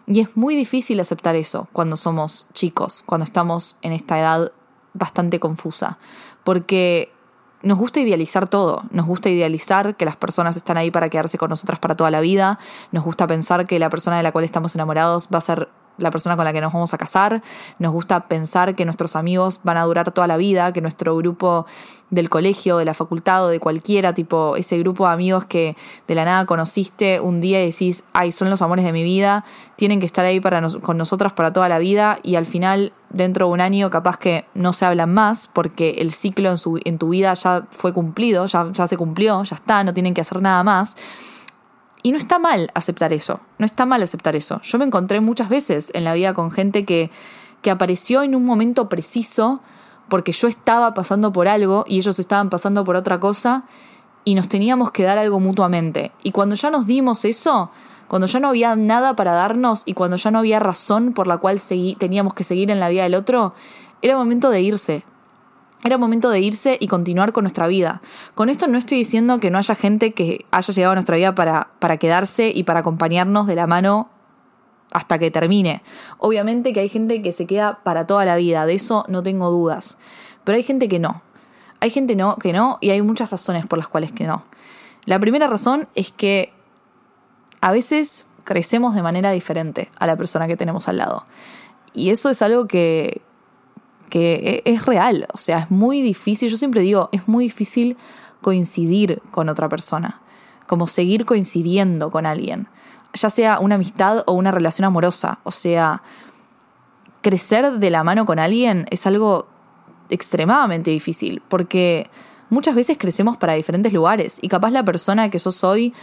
[0.06, 4.52] Y es muy difícil aceptar eso cuando somos chicos, cuando estamos en esta edad
[4.94, 5.98] bastante confusa,
[6.42, 7.12] porque
[7.62, 11.50] nos gusta idealizar todo, nos gusta idealizar que las personas están ahí para quedarse con
[11.50, 12.58] nosotras para toda la vida,
[12.92, 16.10] nos gusta pensar que la persona de la cual estamos enamorados va a ser la
[16.10, 17.42] persona con la que nos vamos a casar,
[17.78, 21.66] nos gusta pensar que nuestros amigos van a durar toda la vida, que nuestro grupo
[22.10, 25.76] del colegio, de la facultad o de cualquiera, tipo ese grupo de amigos que
[26.06, 29.44] de la nada conociste un día y decís, ay, son los amores de mi vida,
[29.76, 33.46] tienen que estar ahí para con nosotras para toda la vida y al final, dentro
[33.46, 36.98] de un año, capaz que no se hablan más porque el ciclo en, su, en
[36.98, 40.40] tu vida ya fue cumplido, ya, ya se cumplió, ya está, no tienen que hacer
[40.40, 40.96] nada más.
[42.06, 44.60] Y no está mal aceptar eso, no está mal aceptar eso.
[44.60, 47.10] Yo me encontré muchas veces en la vida con gente que,
[47.62, 49.62] que apareció en un momento preciso
[50.10, 53.64] porque yo estaba pasando por algo y ellos estaban pasando por otra cosa
[54.22, 56.12] y nos teníamos que dar algo mutuamente.
[56.22, 57.70] Y cuando ya nos dimos eso,
[58.06, 61.38] cuando ya no había nada para darnos y cuando ya no había razón por la
[61.38, 61.58] cual
[61.98, 63.54] teníamos que seguir en la vida del otro,
[64.02, 65.04] era momento de irse,
[65.84, 68.00] era momento de irse y continuar con nuestra vida.
[68.34, 71.34] Con esto no estoy diciendo que no haya gente que haya llegado a nuestra vida
[71.34, 74.08] para, para quedarse y para acompañarnos de la mano
[74.92, 75.82] hasta que termine.
[76.16, 79.50] Obviamente que hay gente que se queda para toda la vida, de eso no tengo
[79.50, 79.98] dudas.
[80.42, 81.20] Pero hay gente que no.
[81.80, 84.44] Hay gente no, que no y hay muchas razones por las cuales que no.
[85.04, 86.54] La primera razón es que
[87.60, 91.26] a veces crecemos de manera diferente a la persona que tenemos al lado.
[91.92, 93.20] Y eso es algo que,
[94.22, 97.96] e, es real, o sea, es muy difícil, yo siempre digo, es muy difícil
[98.40, 100.20] coincidir con otra persona,
[100.66, 102.68] como seguir coincidiendo con alguien,
[103.14, 106.02] ya sea una amistad o una relación amorosa, o sea,
[107.22, 109.46] crecer de la mano con alguien es algo
[110.10, 112.10] extremadamente difícil, porque
[112.50, 115.94] muchas veces crecemos para diferentes lugares y capaz la persona que sos hoy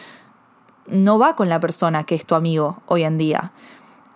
[0.88, 3.52] no va con la persona que es tu amigo hoy en día.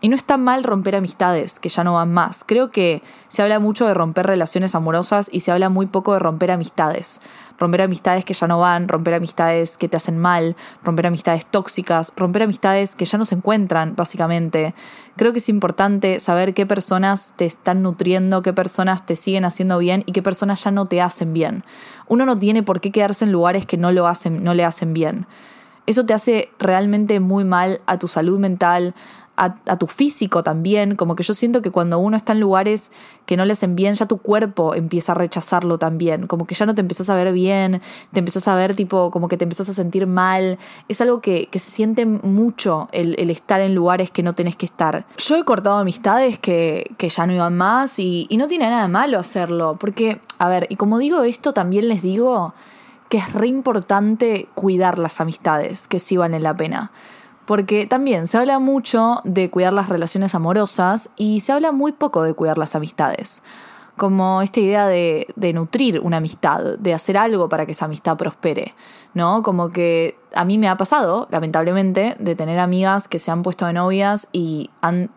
[0.02, 2.44] Y no está mal romper amistades que ya no van más.
[2.46, 6.20] Creo que se habla mucho de romper relaciones amorosas y se habla muy poco de
[6.20, 7.22] romper amistades.
[7.58, 12.12] Romper amistades que ya no van, romper amistades que te hacen mal, romper amistades tóxicas,
[12.18, 14.76] romper amistades que ya no se encuentran, básicamente.
[15.16, 19.78] Creo que es importante saber qué personas te están nutriendo, qué personas te siguen haciendo
[19.78, 21.64] bien y qué personas ya no te hacen bien.
[22.08, 24.94] Uno no tiene por qué quedarse en lugares que no, lo hacen, no le hacen
[24.94, 25.26] bien.
[25.88, 28.96] Eso te hace realmente muy mal a tu salud mental,
[29.38, 32.92] a, tu físico también, como que yo siento que cuando uno está en lugares
[33.26, 36.66] que no le hacen bien, ya tu cuerpo empieza a rechazarlo también, como que ya
[36.66, 37.82] no te empiezas a ver bien,
[38.14, 41.50] te empiezas a ver tipo, como que te empiezas a sentir mal, es algo que,
[41.52, 45.06] se siente mucho el, estar en lugares que no tenés que estar.
[45.18, 48.88] Yo he cortado amistades que, ya no iban más y, y no tiene nada de
[48.88, 52.54] malo hacerlo, porque, a ver, y como digo esto, también les digo
[53.10, 56.92] que es re importante cuidar las amistades que sí valen la pena.
[57.46, 62.24] Porque también se habla mucho de cuidar las relaciones amorosas y se habla muy poco
[62.24, 63.44] de cuidar las amistades.
[63.98, 68.74] Como esta idea de, nutrir una amistad, de hacer algo para que esa amistad prospere,
[69.14, 69.42] ¿no?
[69.42, 73.66] Como que a mí me ha pasado, lamentablemente, de tener amigas que se han puesto
[73.66, 75.12] de novias y han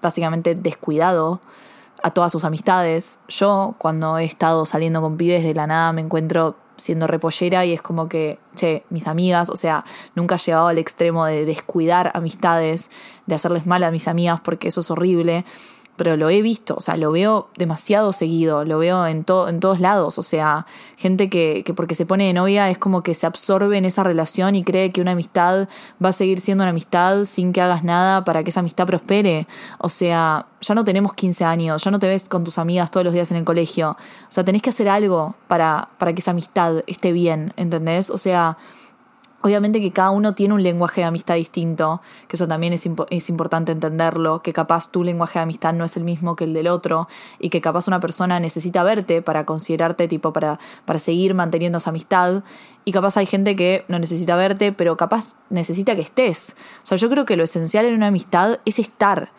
[0.00, 1.40] básicamente descuidado
[2.02, 3.18] a todas sus amistades.
[3.28, 7.74] Yo, cuando he estado saliendo con pibes de la nada, me encuentro siendo repollera y
[7.74, 12.10] es como que, che, mis amigas, o sea, nunca he llevado al extremo de descuidar
[12.14, 12.90] amistades,
[13.26, 15.44] de hacerles mal a mis amigas porque eso es horrible,
[15.98, 19.80] pero lo he visto, o sea, lo veo demasiado seguido, lo veo en, en todos
[19.80, 20.64] lados, o sea,
[20.96, 24.04] gente que, que, porque se pone de novia es como que se absorbe en esa
[24.04, 25.68] relación y cree que una amistad
[26.02, 29.46] va a seguir siendo una amistad sin que hagas nada para que esa amistad prospere,
[29.78, 33.04] o sea, ya no tenemos 15 años, ya no te ves con tus amigas todos
[33.04, 36.30] los días en el colegio, o sea, tenés que hacer algo para, para que esa
[36.30, 38.08] amistad esté bien, ¿entendés?
[38.08, 38.56] O sea,
[39.40, 43.28] Obviamente que cada uno tiene un lenguaje de amistad distinto, que eso también es, es,
[43.30, 46.66] importante entenderlo, que capaz tu lenguaje de amistad no es el mismo que el del
[46.66, 47.06] otro
[47.38, 51.90] y que capaz una persona necesita verte para considerarte tipo para, para seguir manteniendo esa
[51.90, 52.42] amistad
[52.84, 56.56] y capaz hay gente que no necesita verte, pero capaz necesita que estés.
[56.82, 59.30] O sea, yo creo que lo esencial en una amistad es estar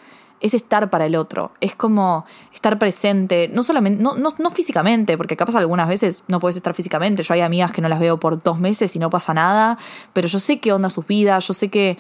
[0.41, 5.17] es estar para el otro, es como estar presente, no solamente, no, no, no, físicamente,
[5.17, 8.19] porque capaz algunas veces no puedes estar físicamente, yo hay amigas que no las veo
[8.19, 9.78] por dos meses y no pasa nada,
[10.13, 11.97] pero yo sé qué onda sus vidas, yo sé que,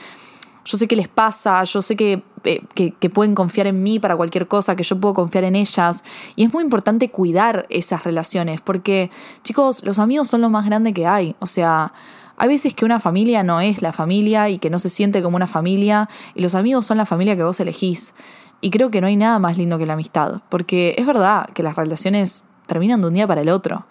[0.65, 3.99] yo sé qué les pasa, yo sé que, eh, que, que pueden confiar en mí
[3.99, 6.03] para cualquier cosa, que yo puedo confiar en ellas,
[6.35, 9.11] y es muy importante cuidar esas relaciones, porque
[9.43, 11.93] chicos, los amigos son lo más grande que hay, o sea...
[12.39, 15.35] Hay veces que una familia no es la familia y que no se siente como
[15.35, 18.15] una familia y los amigos son la familia que vos elegís.
[18.61, 21.63] Y creo que no hay nada más lindo que la amistad, porque es verdad que
[21.63, 23.85] las relaciones terminan de un día para el otro.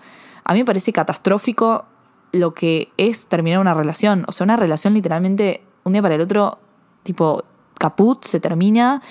[0.44, 1.84] A mí me parece catastrófico
[2.32, 4.24] lo que es terminar una relación.
[4.28, 6.58] O sea, una relación literalmente un día para el otro,
[7.02, 7.44] tipo
[7.78, 9.02] caput, se termina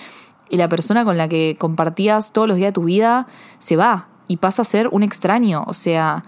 [0.50, 3.28] y la persona con la que compartías todos los días de tu vida
[3.60, 5.64] se va y pasa a ser un extraño.
[5.68, 6.24] O sea,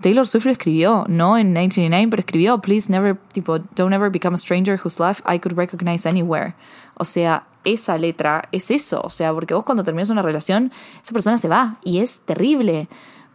[0.00, 4.34] Taylor Swift lo escribió, no en 1999, pero escribió, please never, tipo, don't ever become
[4.34, 6.54] a stranger whose life I could recognize anywhere.
[6.94, 9.00] O sea, esa letra es eso.
[9.04, 12.88] O sea, porque vos cuando terminas una relación, esa persona se va y es terrible.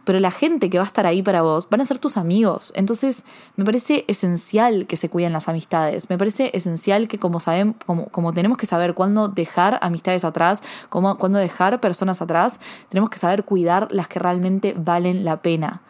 [0.04, 2.72] Pero la gente que va a estar ahí para vos van a ser tus amigos.
[2.76, 3.24] Entonces,
[3.56, 6.10] me parece esencial que se cuiden las amistades.
[6.10, 10.62] Me parece esencial que, como, sabemos, como, como tenemos que saber cuándo dejar amistades atrás,
[10.90, 15.82] cómo, cuándo dejar personas atrás, tenemos que saber cuidar las que realmente valen la pena.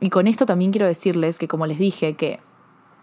[0.00, 2.40] Y con esto también quiero decirles que, como les dije, que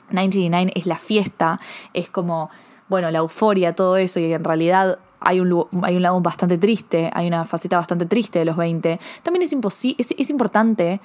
[0.09, 1.59] 99 es la fiesta,
[1.93, 2.49] es como,
[2.89, 7.11] bueno, la euforia, todo eso, y en realidad hay un, hay un lado bastante triste,
[7.13, 8.99] hay una faceta bastante triste de los 20.
[9.23, 9.53] También es,
[9.97, 11.01] es, es importante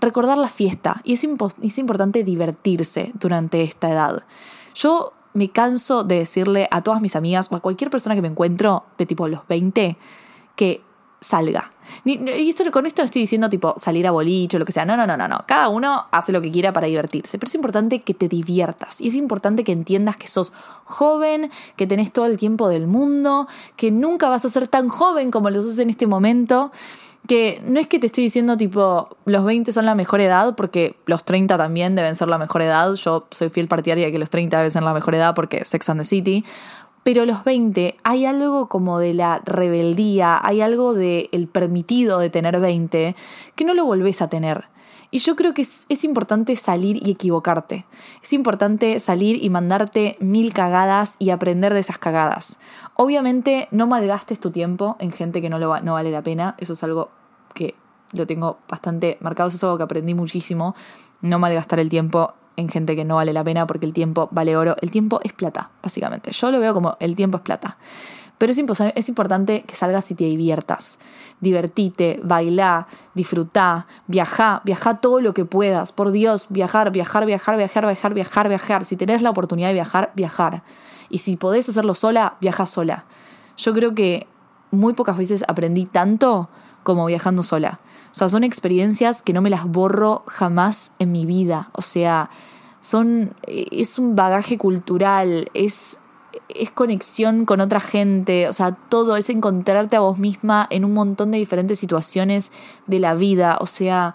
[0.00, 1.26] recordar la fiesta y es,
[1.62, 4.24] es importante divertirse durante esta edad.
[4.74, 8.28] Yo me canso de decirle a todas mis amigas o a cualquier persona que me
[8.28, 9.96] encuentro de tipo los 20
[10.56, 10.82] que
[11.20, 11.70] salga.
[12.04, 14.84] Y esto, con esto no estoy diciendo tipo salir a boliche o lo que sea.
[14.84, 15.38] No, no, no, no, no.
[15.46, 17.38] Cada uno hace lo que quiera para divertirse.
[17.38, 19.00] Pero es importante que te diviertas.
[19.00, 20.52] Y es importante que entiendas que sos
[20.84, 25.30] joven, que tenés todo el tiempo del mundo, que nunca vas a ser tan joven
[25.30, 26.72] como lo sos en este momento.
[27.26, 30.96] Que no es que te estoy diciendo tipo los 20 son la mejor edad, porque
[31.04, 32.94] los 30 también deben ser la mejor edad.
[32.94, 35.88] Yo soy fiel partidaria de que los 30 deben ser la mejor edad porque Sex
[35.90, 36.44] and the City.
[37.02, 42.30] Pero los 20 hay algo como de la rebeldía, hay algo del el permitido de
[42.30, 43.14] tener 20
[43.54, 44.64] que no lo volvés a tener.
[45.10, 47.86] Y yo creo que es, es, importante salir y equivocarte.
[48.22, 52.58] Es importante salir y mandarte mil cagadas y aprender de esas cagadas.
[52.94, 56.56] Obviamente no malgastes tu tiempo en gente que no, lo no vale la pena.
[56.58, 57.10] Eso es algo
[57.54, 57.74] que
[58.12, 59.48] lo tengo bastante marcado.
[59.48, 60.74] Eso es algo que aprendí muchísimo.
[61.22, 64.56] No malgastar el tiempo en gente que no vale la pena porque el tiempo vale
[64.56, 64.76] oro.
[64.82, 66.32] El tiempo es plata, básicamente.
[66.32, 67.78] Yo lo veo como el tiempo es plata.
[68.36, 68.58] Pero es,
[68.94, 70.98] es importante que salgas y te diviertas.
[71.40, 75.92] Divertite, bailá, disfrutá, viajá, viajá todo lo que puedas.
[75.92, 78.84] Por Dios, viajar, viajar, viajar, viajar, viajar, viajar, viajar.
[78.84, 80.62] Si tenés la oportunidad de viajar, viajar.
[81.10, 83.04] Y si podés hacerlo sola, viaja sola.
[83.56, 84.26] Yo creo que
[84.72, 86.48] muy pocas veces aprendí tanto
[86.82, 87.80] como viajando sola.
[88.12, 91.70] O sea, son experiencias que no me las borro jamás en mi vida.
[91.72, 92.30] O sea,
[92.88, 96.00] son, es un bagaje cultural, es,
[96.48, 100.94] es conexión con otra gente, o sea, todo es encontrarte a vos misma en un
[100.94, 102.50] montón de diferentes situaciones
[102.86, 103.58] de la vida.
[103.60, 104.14] O sea,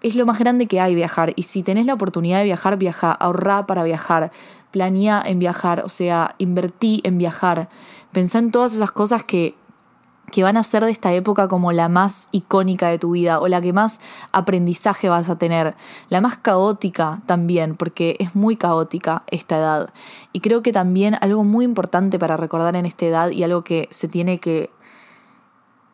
[0.00, 1.34] es lo más grande que hay viajar.
[1.36, 4.32] Y si tenés la oportunidad de viajar, viaja, ahorrá para viajar,
[4.70, 7.68] planea en viajar, o sea, invertí en viajar.
[8.10, 9.54] Pensá en todas esas cosas que
[10.32, 13.46] que van a ser de esta época como la más icónica de tu vida o
[13.46, 14.00] la que más
[14.32, 15.76] aprendizaje vas a tener,
[16.08, 19.90] la más caótica también, porque es muy caótica esta edad.
[20.32, 23.88] Y creo que también algo muy importante para recordar en esta edad y algo que
[23.92, 24.70] se tiene que,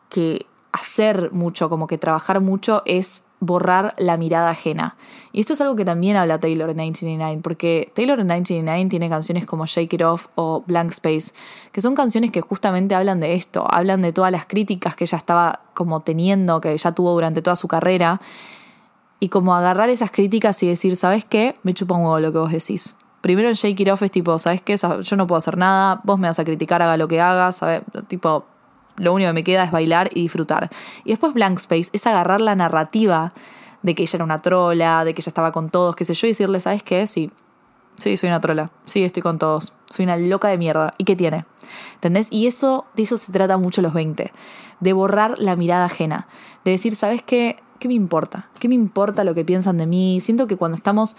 [0.09, 4.97] que hacer mucho, como que trabajar mucho, es borrar la mirada ajena.
[5.31, 9.09] Y esto es algo que también habla Taylor en 1999, porque Taylor en 1999 tiene
[9.09, 11.33] canciones como Shake It Off o Blank Space,
[11.71, 15.17] que son canciones que justamente hablan de esto, hablan de todas las críticas que ella
[15.17, 18.19] estaba como teniendo, que ella tuvo durante toda su carrera,
[19.19, 21.55] y como agarrar esas críticas y decir, ¿sabes qué?
[21.63, 22.95] Me chupa un huevo lo que vos decís.
[23.21, 24.77] Primero en Shake It Off es tipo, ¿sabes qué?
[24.77, 27.81] Yo no puedo hacer nada, vos me vas a criticar, haga lo que haga, ¿sabes?
[28.07, 28.45] Tipo,
[28.99, 30.69] lo único que me queda es bailar y disfrutar.
[31.03, 33.33] Y después Blank Space es agarrar la narrativa
[33.81, 36.27] de que ella era una trola, de que ella estaba con todos, qué sé yo,
[36.27, 37.07] y decirle, ¿sabes qué?
[37.07, 37.31] Sí,
[37.97, 40.93] sí, soy una trola, sí, estoy con todos, soy una loca de mierda.
[40.97, 41.45] ¿Y qué tiene?
[41.95, 42.27] ¿Entendés?
[42.31, 44.31] Y eso, de eso se trata mucho los 20,
[44.79, 46.27] de borrar la mirada ajena,
[46.65, 47.57] de decir, ¿sabes qué?
[47.79, 48.49] ¿Qué me importa?
[48.59, 50.19] ¿Qué me importa lo que piensan de mí?
[50.19, 51.15] Siento que cuando estamos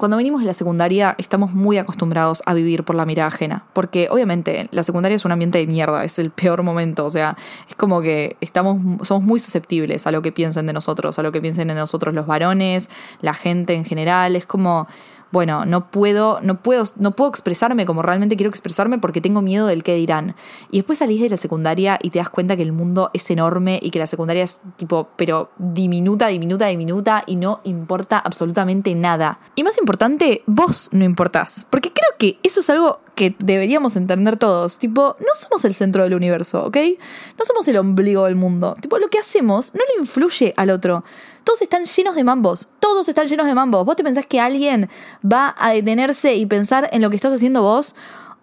[0.00, 4.08] cuando venimos de la secundaria estamos muy acostumbrados a vivir por la mirada ajena, porque
[4.10, 7.36] obviamente la secundaria es un ambiente de mierda, es el peor momento, o sea,
[7.68, 11.32] es como que estamos somos muy susceptibles a lo que piensen de nosotros, a lo
[11.32, 12.88] que piensen de nosotros los varones,
[13.20, 14.88] la gente en general, es como
[15.32, 19.66] bueno, no puedo, no puedo, no puedo expresarme como realmente quiero expresarme porque tengo miedo
[19.66, 20.34] del qué dirán.
[20.70, 23.78] Y después salís de la secundaria y te das cuenta que el mundo es enorme
[23.82, 29.38] y que la secundaria es tipo, pero diminuta, diminuta, diminuta y no importa absolutamente nada.
[29.54, 31.66] Y más importante, vos no importás.
[31.70, 34.78] Porque creo que eso es algo que deberíamos entender todos.
[34.78, 36.76] Tipo, no somos el centro del universo, ¿ok?
[37.38, 38.74] No somos el ombligo del mundo.
[38.80, 41.04] Tipo, lo que hacemos no le influye al otro.
[41.50, 42.68] Todos están llenos de mambos.
[42.78, 43.84] Todos están llenos de mambos.
[43.84, 44.88] ¿Vos te pensás que alguien
[45.20, 47.96] va a detenerse y pensar en lo que estás haciendo vos?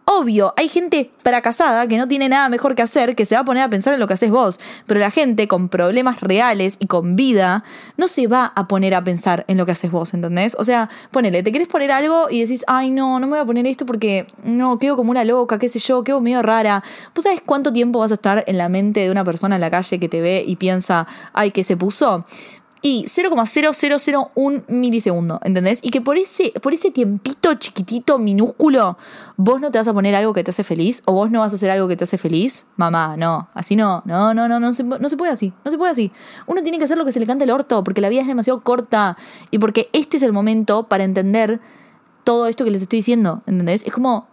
[0.04, 3.46] Obvio, hay gente fracasada que no tiene nada mejor que hacer que se va a
[3.46, 6.88] poner a pensar en lo que haces vos, pero la gente con problemas reales y
[6.88, 7.66] con vida
[7.98, 10.56] no se va a poner a pensar en lo que haces vos, ¿entendés?
[10.58, 13.46] O sea, ponele, te querés poner algo y decís, ay no, no me voy a
[13.46, 16.84] poner esto porque no, quedo como una loca, qué sé yo, quedo medio rara.
[17.14, 19.70] ¿Vos sabés cuánto tiempo vas a estar en la mente de una persona en la
[19.70, 22.26] calle que te ve y piensa, ay, ¿qué se puso?
[22.82, 25.80] Y 0,0001 milisegundo, ¿entendés?
[25.82, 28.98] Y que por ese, por ese tiempito chiquitito, minúsculo,
[29.36, 31.54] vos no te vas a poner algo que te hace feliz o vos no vas
[31.54, 32.68] a hacer algo que te hace feliz.
[32.76, 35.78] Mamá, no, así no, no, no, no, no se, no se puede así, no se
[35.78, 36.12] puede así.
[36.46, 38.28] Uno tiene que hacer lo que se le cante el orto porque la vida es
[38.28, 39.18] demasiado corta
[39.52, 41.60] y porque este es el momento para entender
[42.24, 43.86] todo esto que les estoy diciendo, ¿entendés?
[43.86, 44.28] Es como,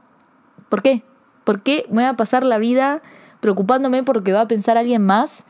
[0.69, 1.03] ¿por qué?
[1.45, 3.03] ¿Por qué me voy a pasar la vida
[3.41, 5.47] preocupándome porque va a pensar alguien más?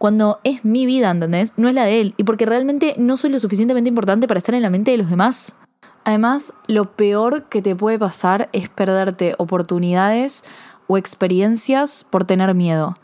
[0.00, 1.52] Cuando es mi vida, ¿entendés?
[1.58, 2.14] No es la de él.
[2.16, 5.10] Y porque realmente no soy lo suficientemente importante para estar en la mente de los
[5.10, 5.52] demás.
[6.06, 10.42] Además, lo peor que te puede pasar es perderte oportunidades
[10.86, 12.96] o experiencias por tener miedo.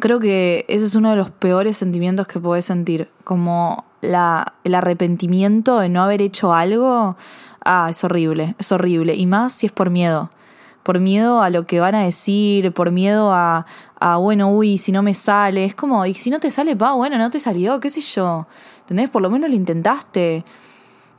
[0.00, 4.74] Creo que ese es uno de los peores sentimientos que puedes sentir, como la, el
[4.74, 7.18] arrepentimiento de no haber hecho algo.
[7.62, 9.16] Ah, es horrible, es horrible.
[9.16, 10.30] Y más si es por miedo
[10.88, 13.66] por miedo a lo que van a decir, por miedo a,
[14.00, 15.66] a, bueno, uy, si no me sale.
[15.66, 18.46] Es como, y si no te sale, va, bueno, no te salió, qué sé yo.
[18.80, 19.10] ¿Entendés?
[19.10, 20.46] Por lo menos lo intentaste.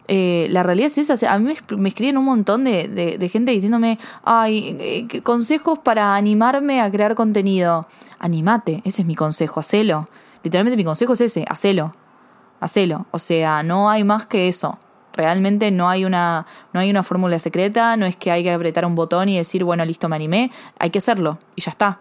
[0.08, 1.32] Eh, la realidad es esa.
[1.32, 6.90] A mí me, escriben un montón de, gente diciéndome, ay, eh, consejos para animarme a
[6.90, 7.88] crear contenido.
[8.18, 10.10] Animate, ese es mi consejo, hacelo.
[10.42, 11.94] Literalmente mi consejo es ese, hacelo.
[12.60, 13.06] Hacelo.
[13.12, 14.80] O sea, no hay más que eso.
[15.20, 18.86] Realmente no hay una, no hay una fórmula secreta, no es que hay que apretar
[18.86, 20.50] un botón y decir, bueno, listo, me animé,
[20.80, 22.00] hay que hacerlo y ya está.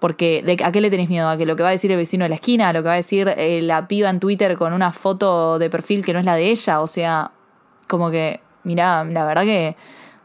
[0.00, 1.28] Porque ¿de ¿a qué le tenés miedo?
[1.28, 2.70] ¿A que lo que va a decir el vecino de la esquina?
[2.70, 5.70] ¿A lo que va a decir eh, la piba en Twitter con una foto de
[5.70, 6.80] perfil que no es la de ella?
[6.80, 7.30] O sea,
[7.86, 9.76] como que, mira, la verdad que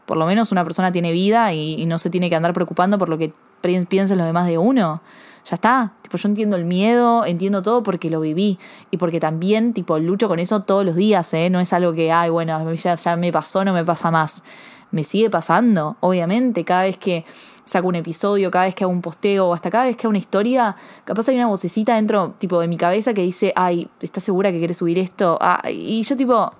[0.04, 2.98] por lo menos una persona tiene vida y, y no se tiene que andar preocupando
[2.98, 5.00] por lo que piensen los demás de uno
[5.44, 5.92] ya está.
[6.02, 8.58] Tipo, yo entiendo el miedo, entiendo todo porque lo viví.
[8.90, 11.50] Y porque también, tipo, lucho con eso todos los días, ¿eh?
[11.50, 14.42] No es algo que, ay, bueno, ya, ya me pasó, no me pasa más.
[14.90, 17.24] Me sigue pasando, obviamente, cada vez que
[17.64, 20.10] saco un episodio, cada vez que hago un posteo, o hasta cada vez que hago
[20.10, 24.24] una historia, capaz hay una vocecita dentro, tipo, de mi cabeza que dice, ay, ¿estás
[24.24, 25.38] segura que quieres subir esto?
[25.40, 26.52] Ah, y yo, tipo,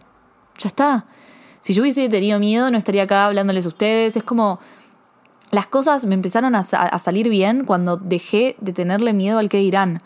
[0.58, 1.06] ya está.
[1.60, 4.16] Si yo hubiese tenido miedo, no estaría acá hablándoles a ustedes.
[4.16, 4.58] Es como,
[5.52, 10.00] las cosas me empezaron a, salir bien cuando dejé de tenerle miedo al que dirán.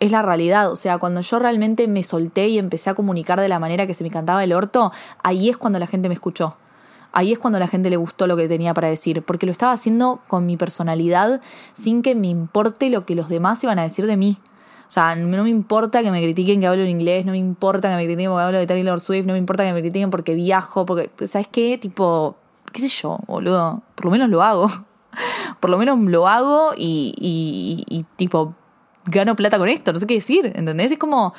[0.00, 3.48] Es la realidad, o sea, cuando yo realmente me solté y empecé a comunicar de
[3.48, 4.90] la manera que se me cantaba el orto,
[5.22, 6.56] ahí es cuando la gente me escuchó.
[7.12, 9.72] Ahí es cuando la gente le gustó lo que tenía para decir, porque lo estaba
[9.72, 11.42] haciendo con mi personalidad
[11.74, 14.38] sin que me importe lo que los demás iban a decir de mí.
[14.86, 17.90] O sea, no me importa que me critiquen que hablo en inglés, no me importa
[17.90, 20.34] que me critiquen porque hablo de Taylor Swift, no me importa que me critiquen porque
[20.34, 21.76] viajo, porque, ¿sabes qué?
[21.76, 22.36] Tipo,
[22.82, 24.68] qué yo, boludo, por lo menos lo hago.
[25.60, 28.54] por lo menos lo hago y, tipo,
[29.06, 30.92] gano plata con esto, no sé qué decir, ¿entendés?
[30.92, 31.34] Es como,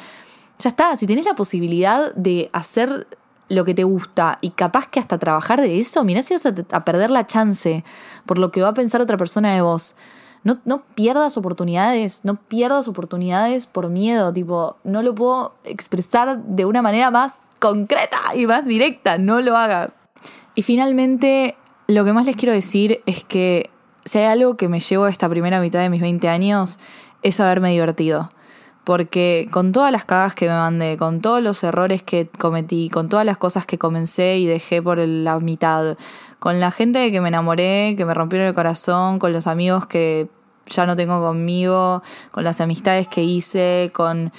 [0.57, 3.07] ya está, si tenés la posibilidad de hacer
[3.49, 6.85] lo que te gusta y capaz que hasta trabajar de eso, mirá si vas a,
[6.85, 7.83] perder la chance
[8.25, 9.95] por lo que va a pensar otra persona de vos.
[10.43, 16.63] No, no pierdas oportunidades, no pierdas oportunidades por miedo, tipo, no lo puedo expresar de
[16.63, 19.91] una manera más concreta y más directa, no lo hagas.
[20.59, 21.55] Y finalmente,
[21.87, 23.69] lo que más les quiero decir es que
[24.03, 26.79] si hay algo que me llevo a esta primera mitad de mis 20 años,
[27.21, 28.29] es haberme divertido.
[28.83, 33.07] Porque con todas las cagas que me mandé, con todos los errores que cometí, con
[33.07, 35.95] todas las cosas que comencé y dejé por la mitad,
[36.39, 40.27] con la gente que me enamoré, que me rompieron el corazón, con los amigos que
[40.65, 44.33] ya no tengo conmigo, con las amistades que hice, con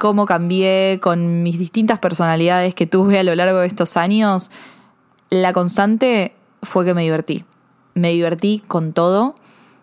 [0.00, 4.50] cómo cambié, con mis distintas personalidades que tuve a lo largo de estos años,
[5.30, 7.44] la constante fue que me divertí.
[7.94, 9.34] Me divertí con todo,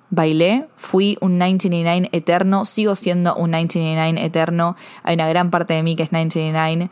[0.10, 4.76] bailé, fui un 1999 eterno, sigo siendo un 1999 eterno.
[5.04, 6.90] Hay una gran parte de mí que es 1999.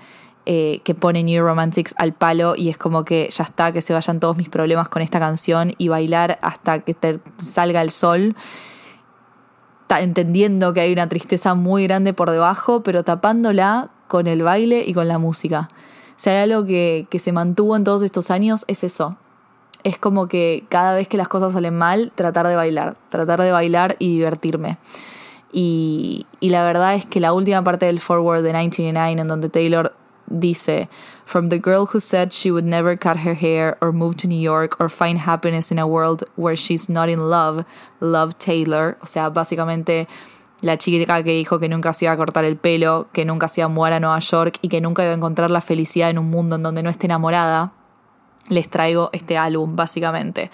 [0.51, 3.93] Eh, que pone New Romantics al palo y es como que ya está, que se
[3.93, 8.35] vayan todos mis problemas con esta canción y bailar hasta que salga el sol
[9.97, 14.93] entendiendo que hay una tristeza muy grande por debajo, pero tapándola con el baile y
[14.93, 15.69] con la música.
[16.19, 19.15] Si hay algo que, que se mantuvo en todos estos años, es eso.
[19.85, 23.53] Es como que cada vez que las cosas salen mal, tratar de bailar, tratar de
[23.53, 24.77] bailar y divertirme.
[25.53, 29.47] Y, y la verdad es que la última parte del forward de 1999, en donde
[29.47, 29.93] Taylor
[30.27, 30.89] dice,
[31.25, 34.41] From the girl who said she would never cut her hair or move to New
[34.41, 37.63] York or find happiness in a world where she's not in love,
[38.01, 38.97] love Taylor.
[39.01, 40.09] O sea, básicamente
[40.61, 43.61] la chica que dijo que nunca se iba a cortar el pelo, que nunca se
[43.61, 46.17] iba a mudar a Nueva York y que nunca iba a encontrar la felicidad en
[46.17, 47.71] un mundo en donde no esté enamorada,
[48.49, 50.51] les traigo este álbum, básicamente.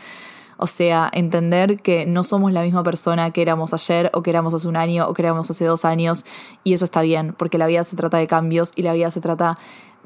[0.57, 4.53] O sea, entender que no somos la misma persona que éramos ayer o que éramos
[4.53, 6.25] hace un año o que éramos hace dos años
[6.63, 9.19] y eso está bien, porque la vida se trata de cambios y la vida se
[9.19, 9.57] trata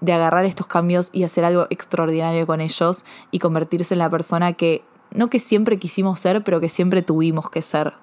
[0.01, 4.53] de agarrar estos cambios y hacer algo extraordinario con ellos y convertirse en la persona
[4.53, 7.93] que no que siempre quisimos ser, pero que siempre tuvimos que ser.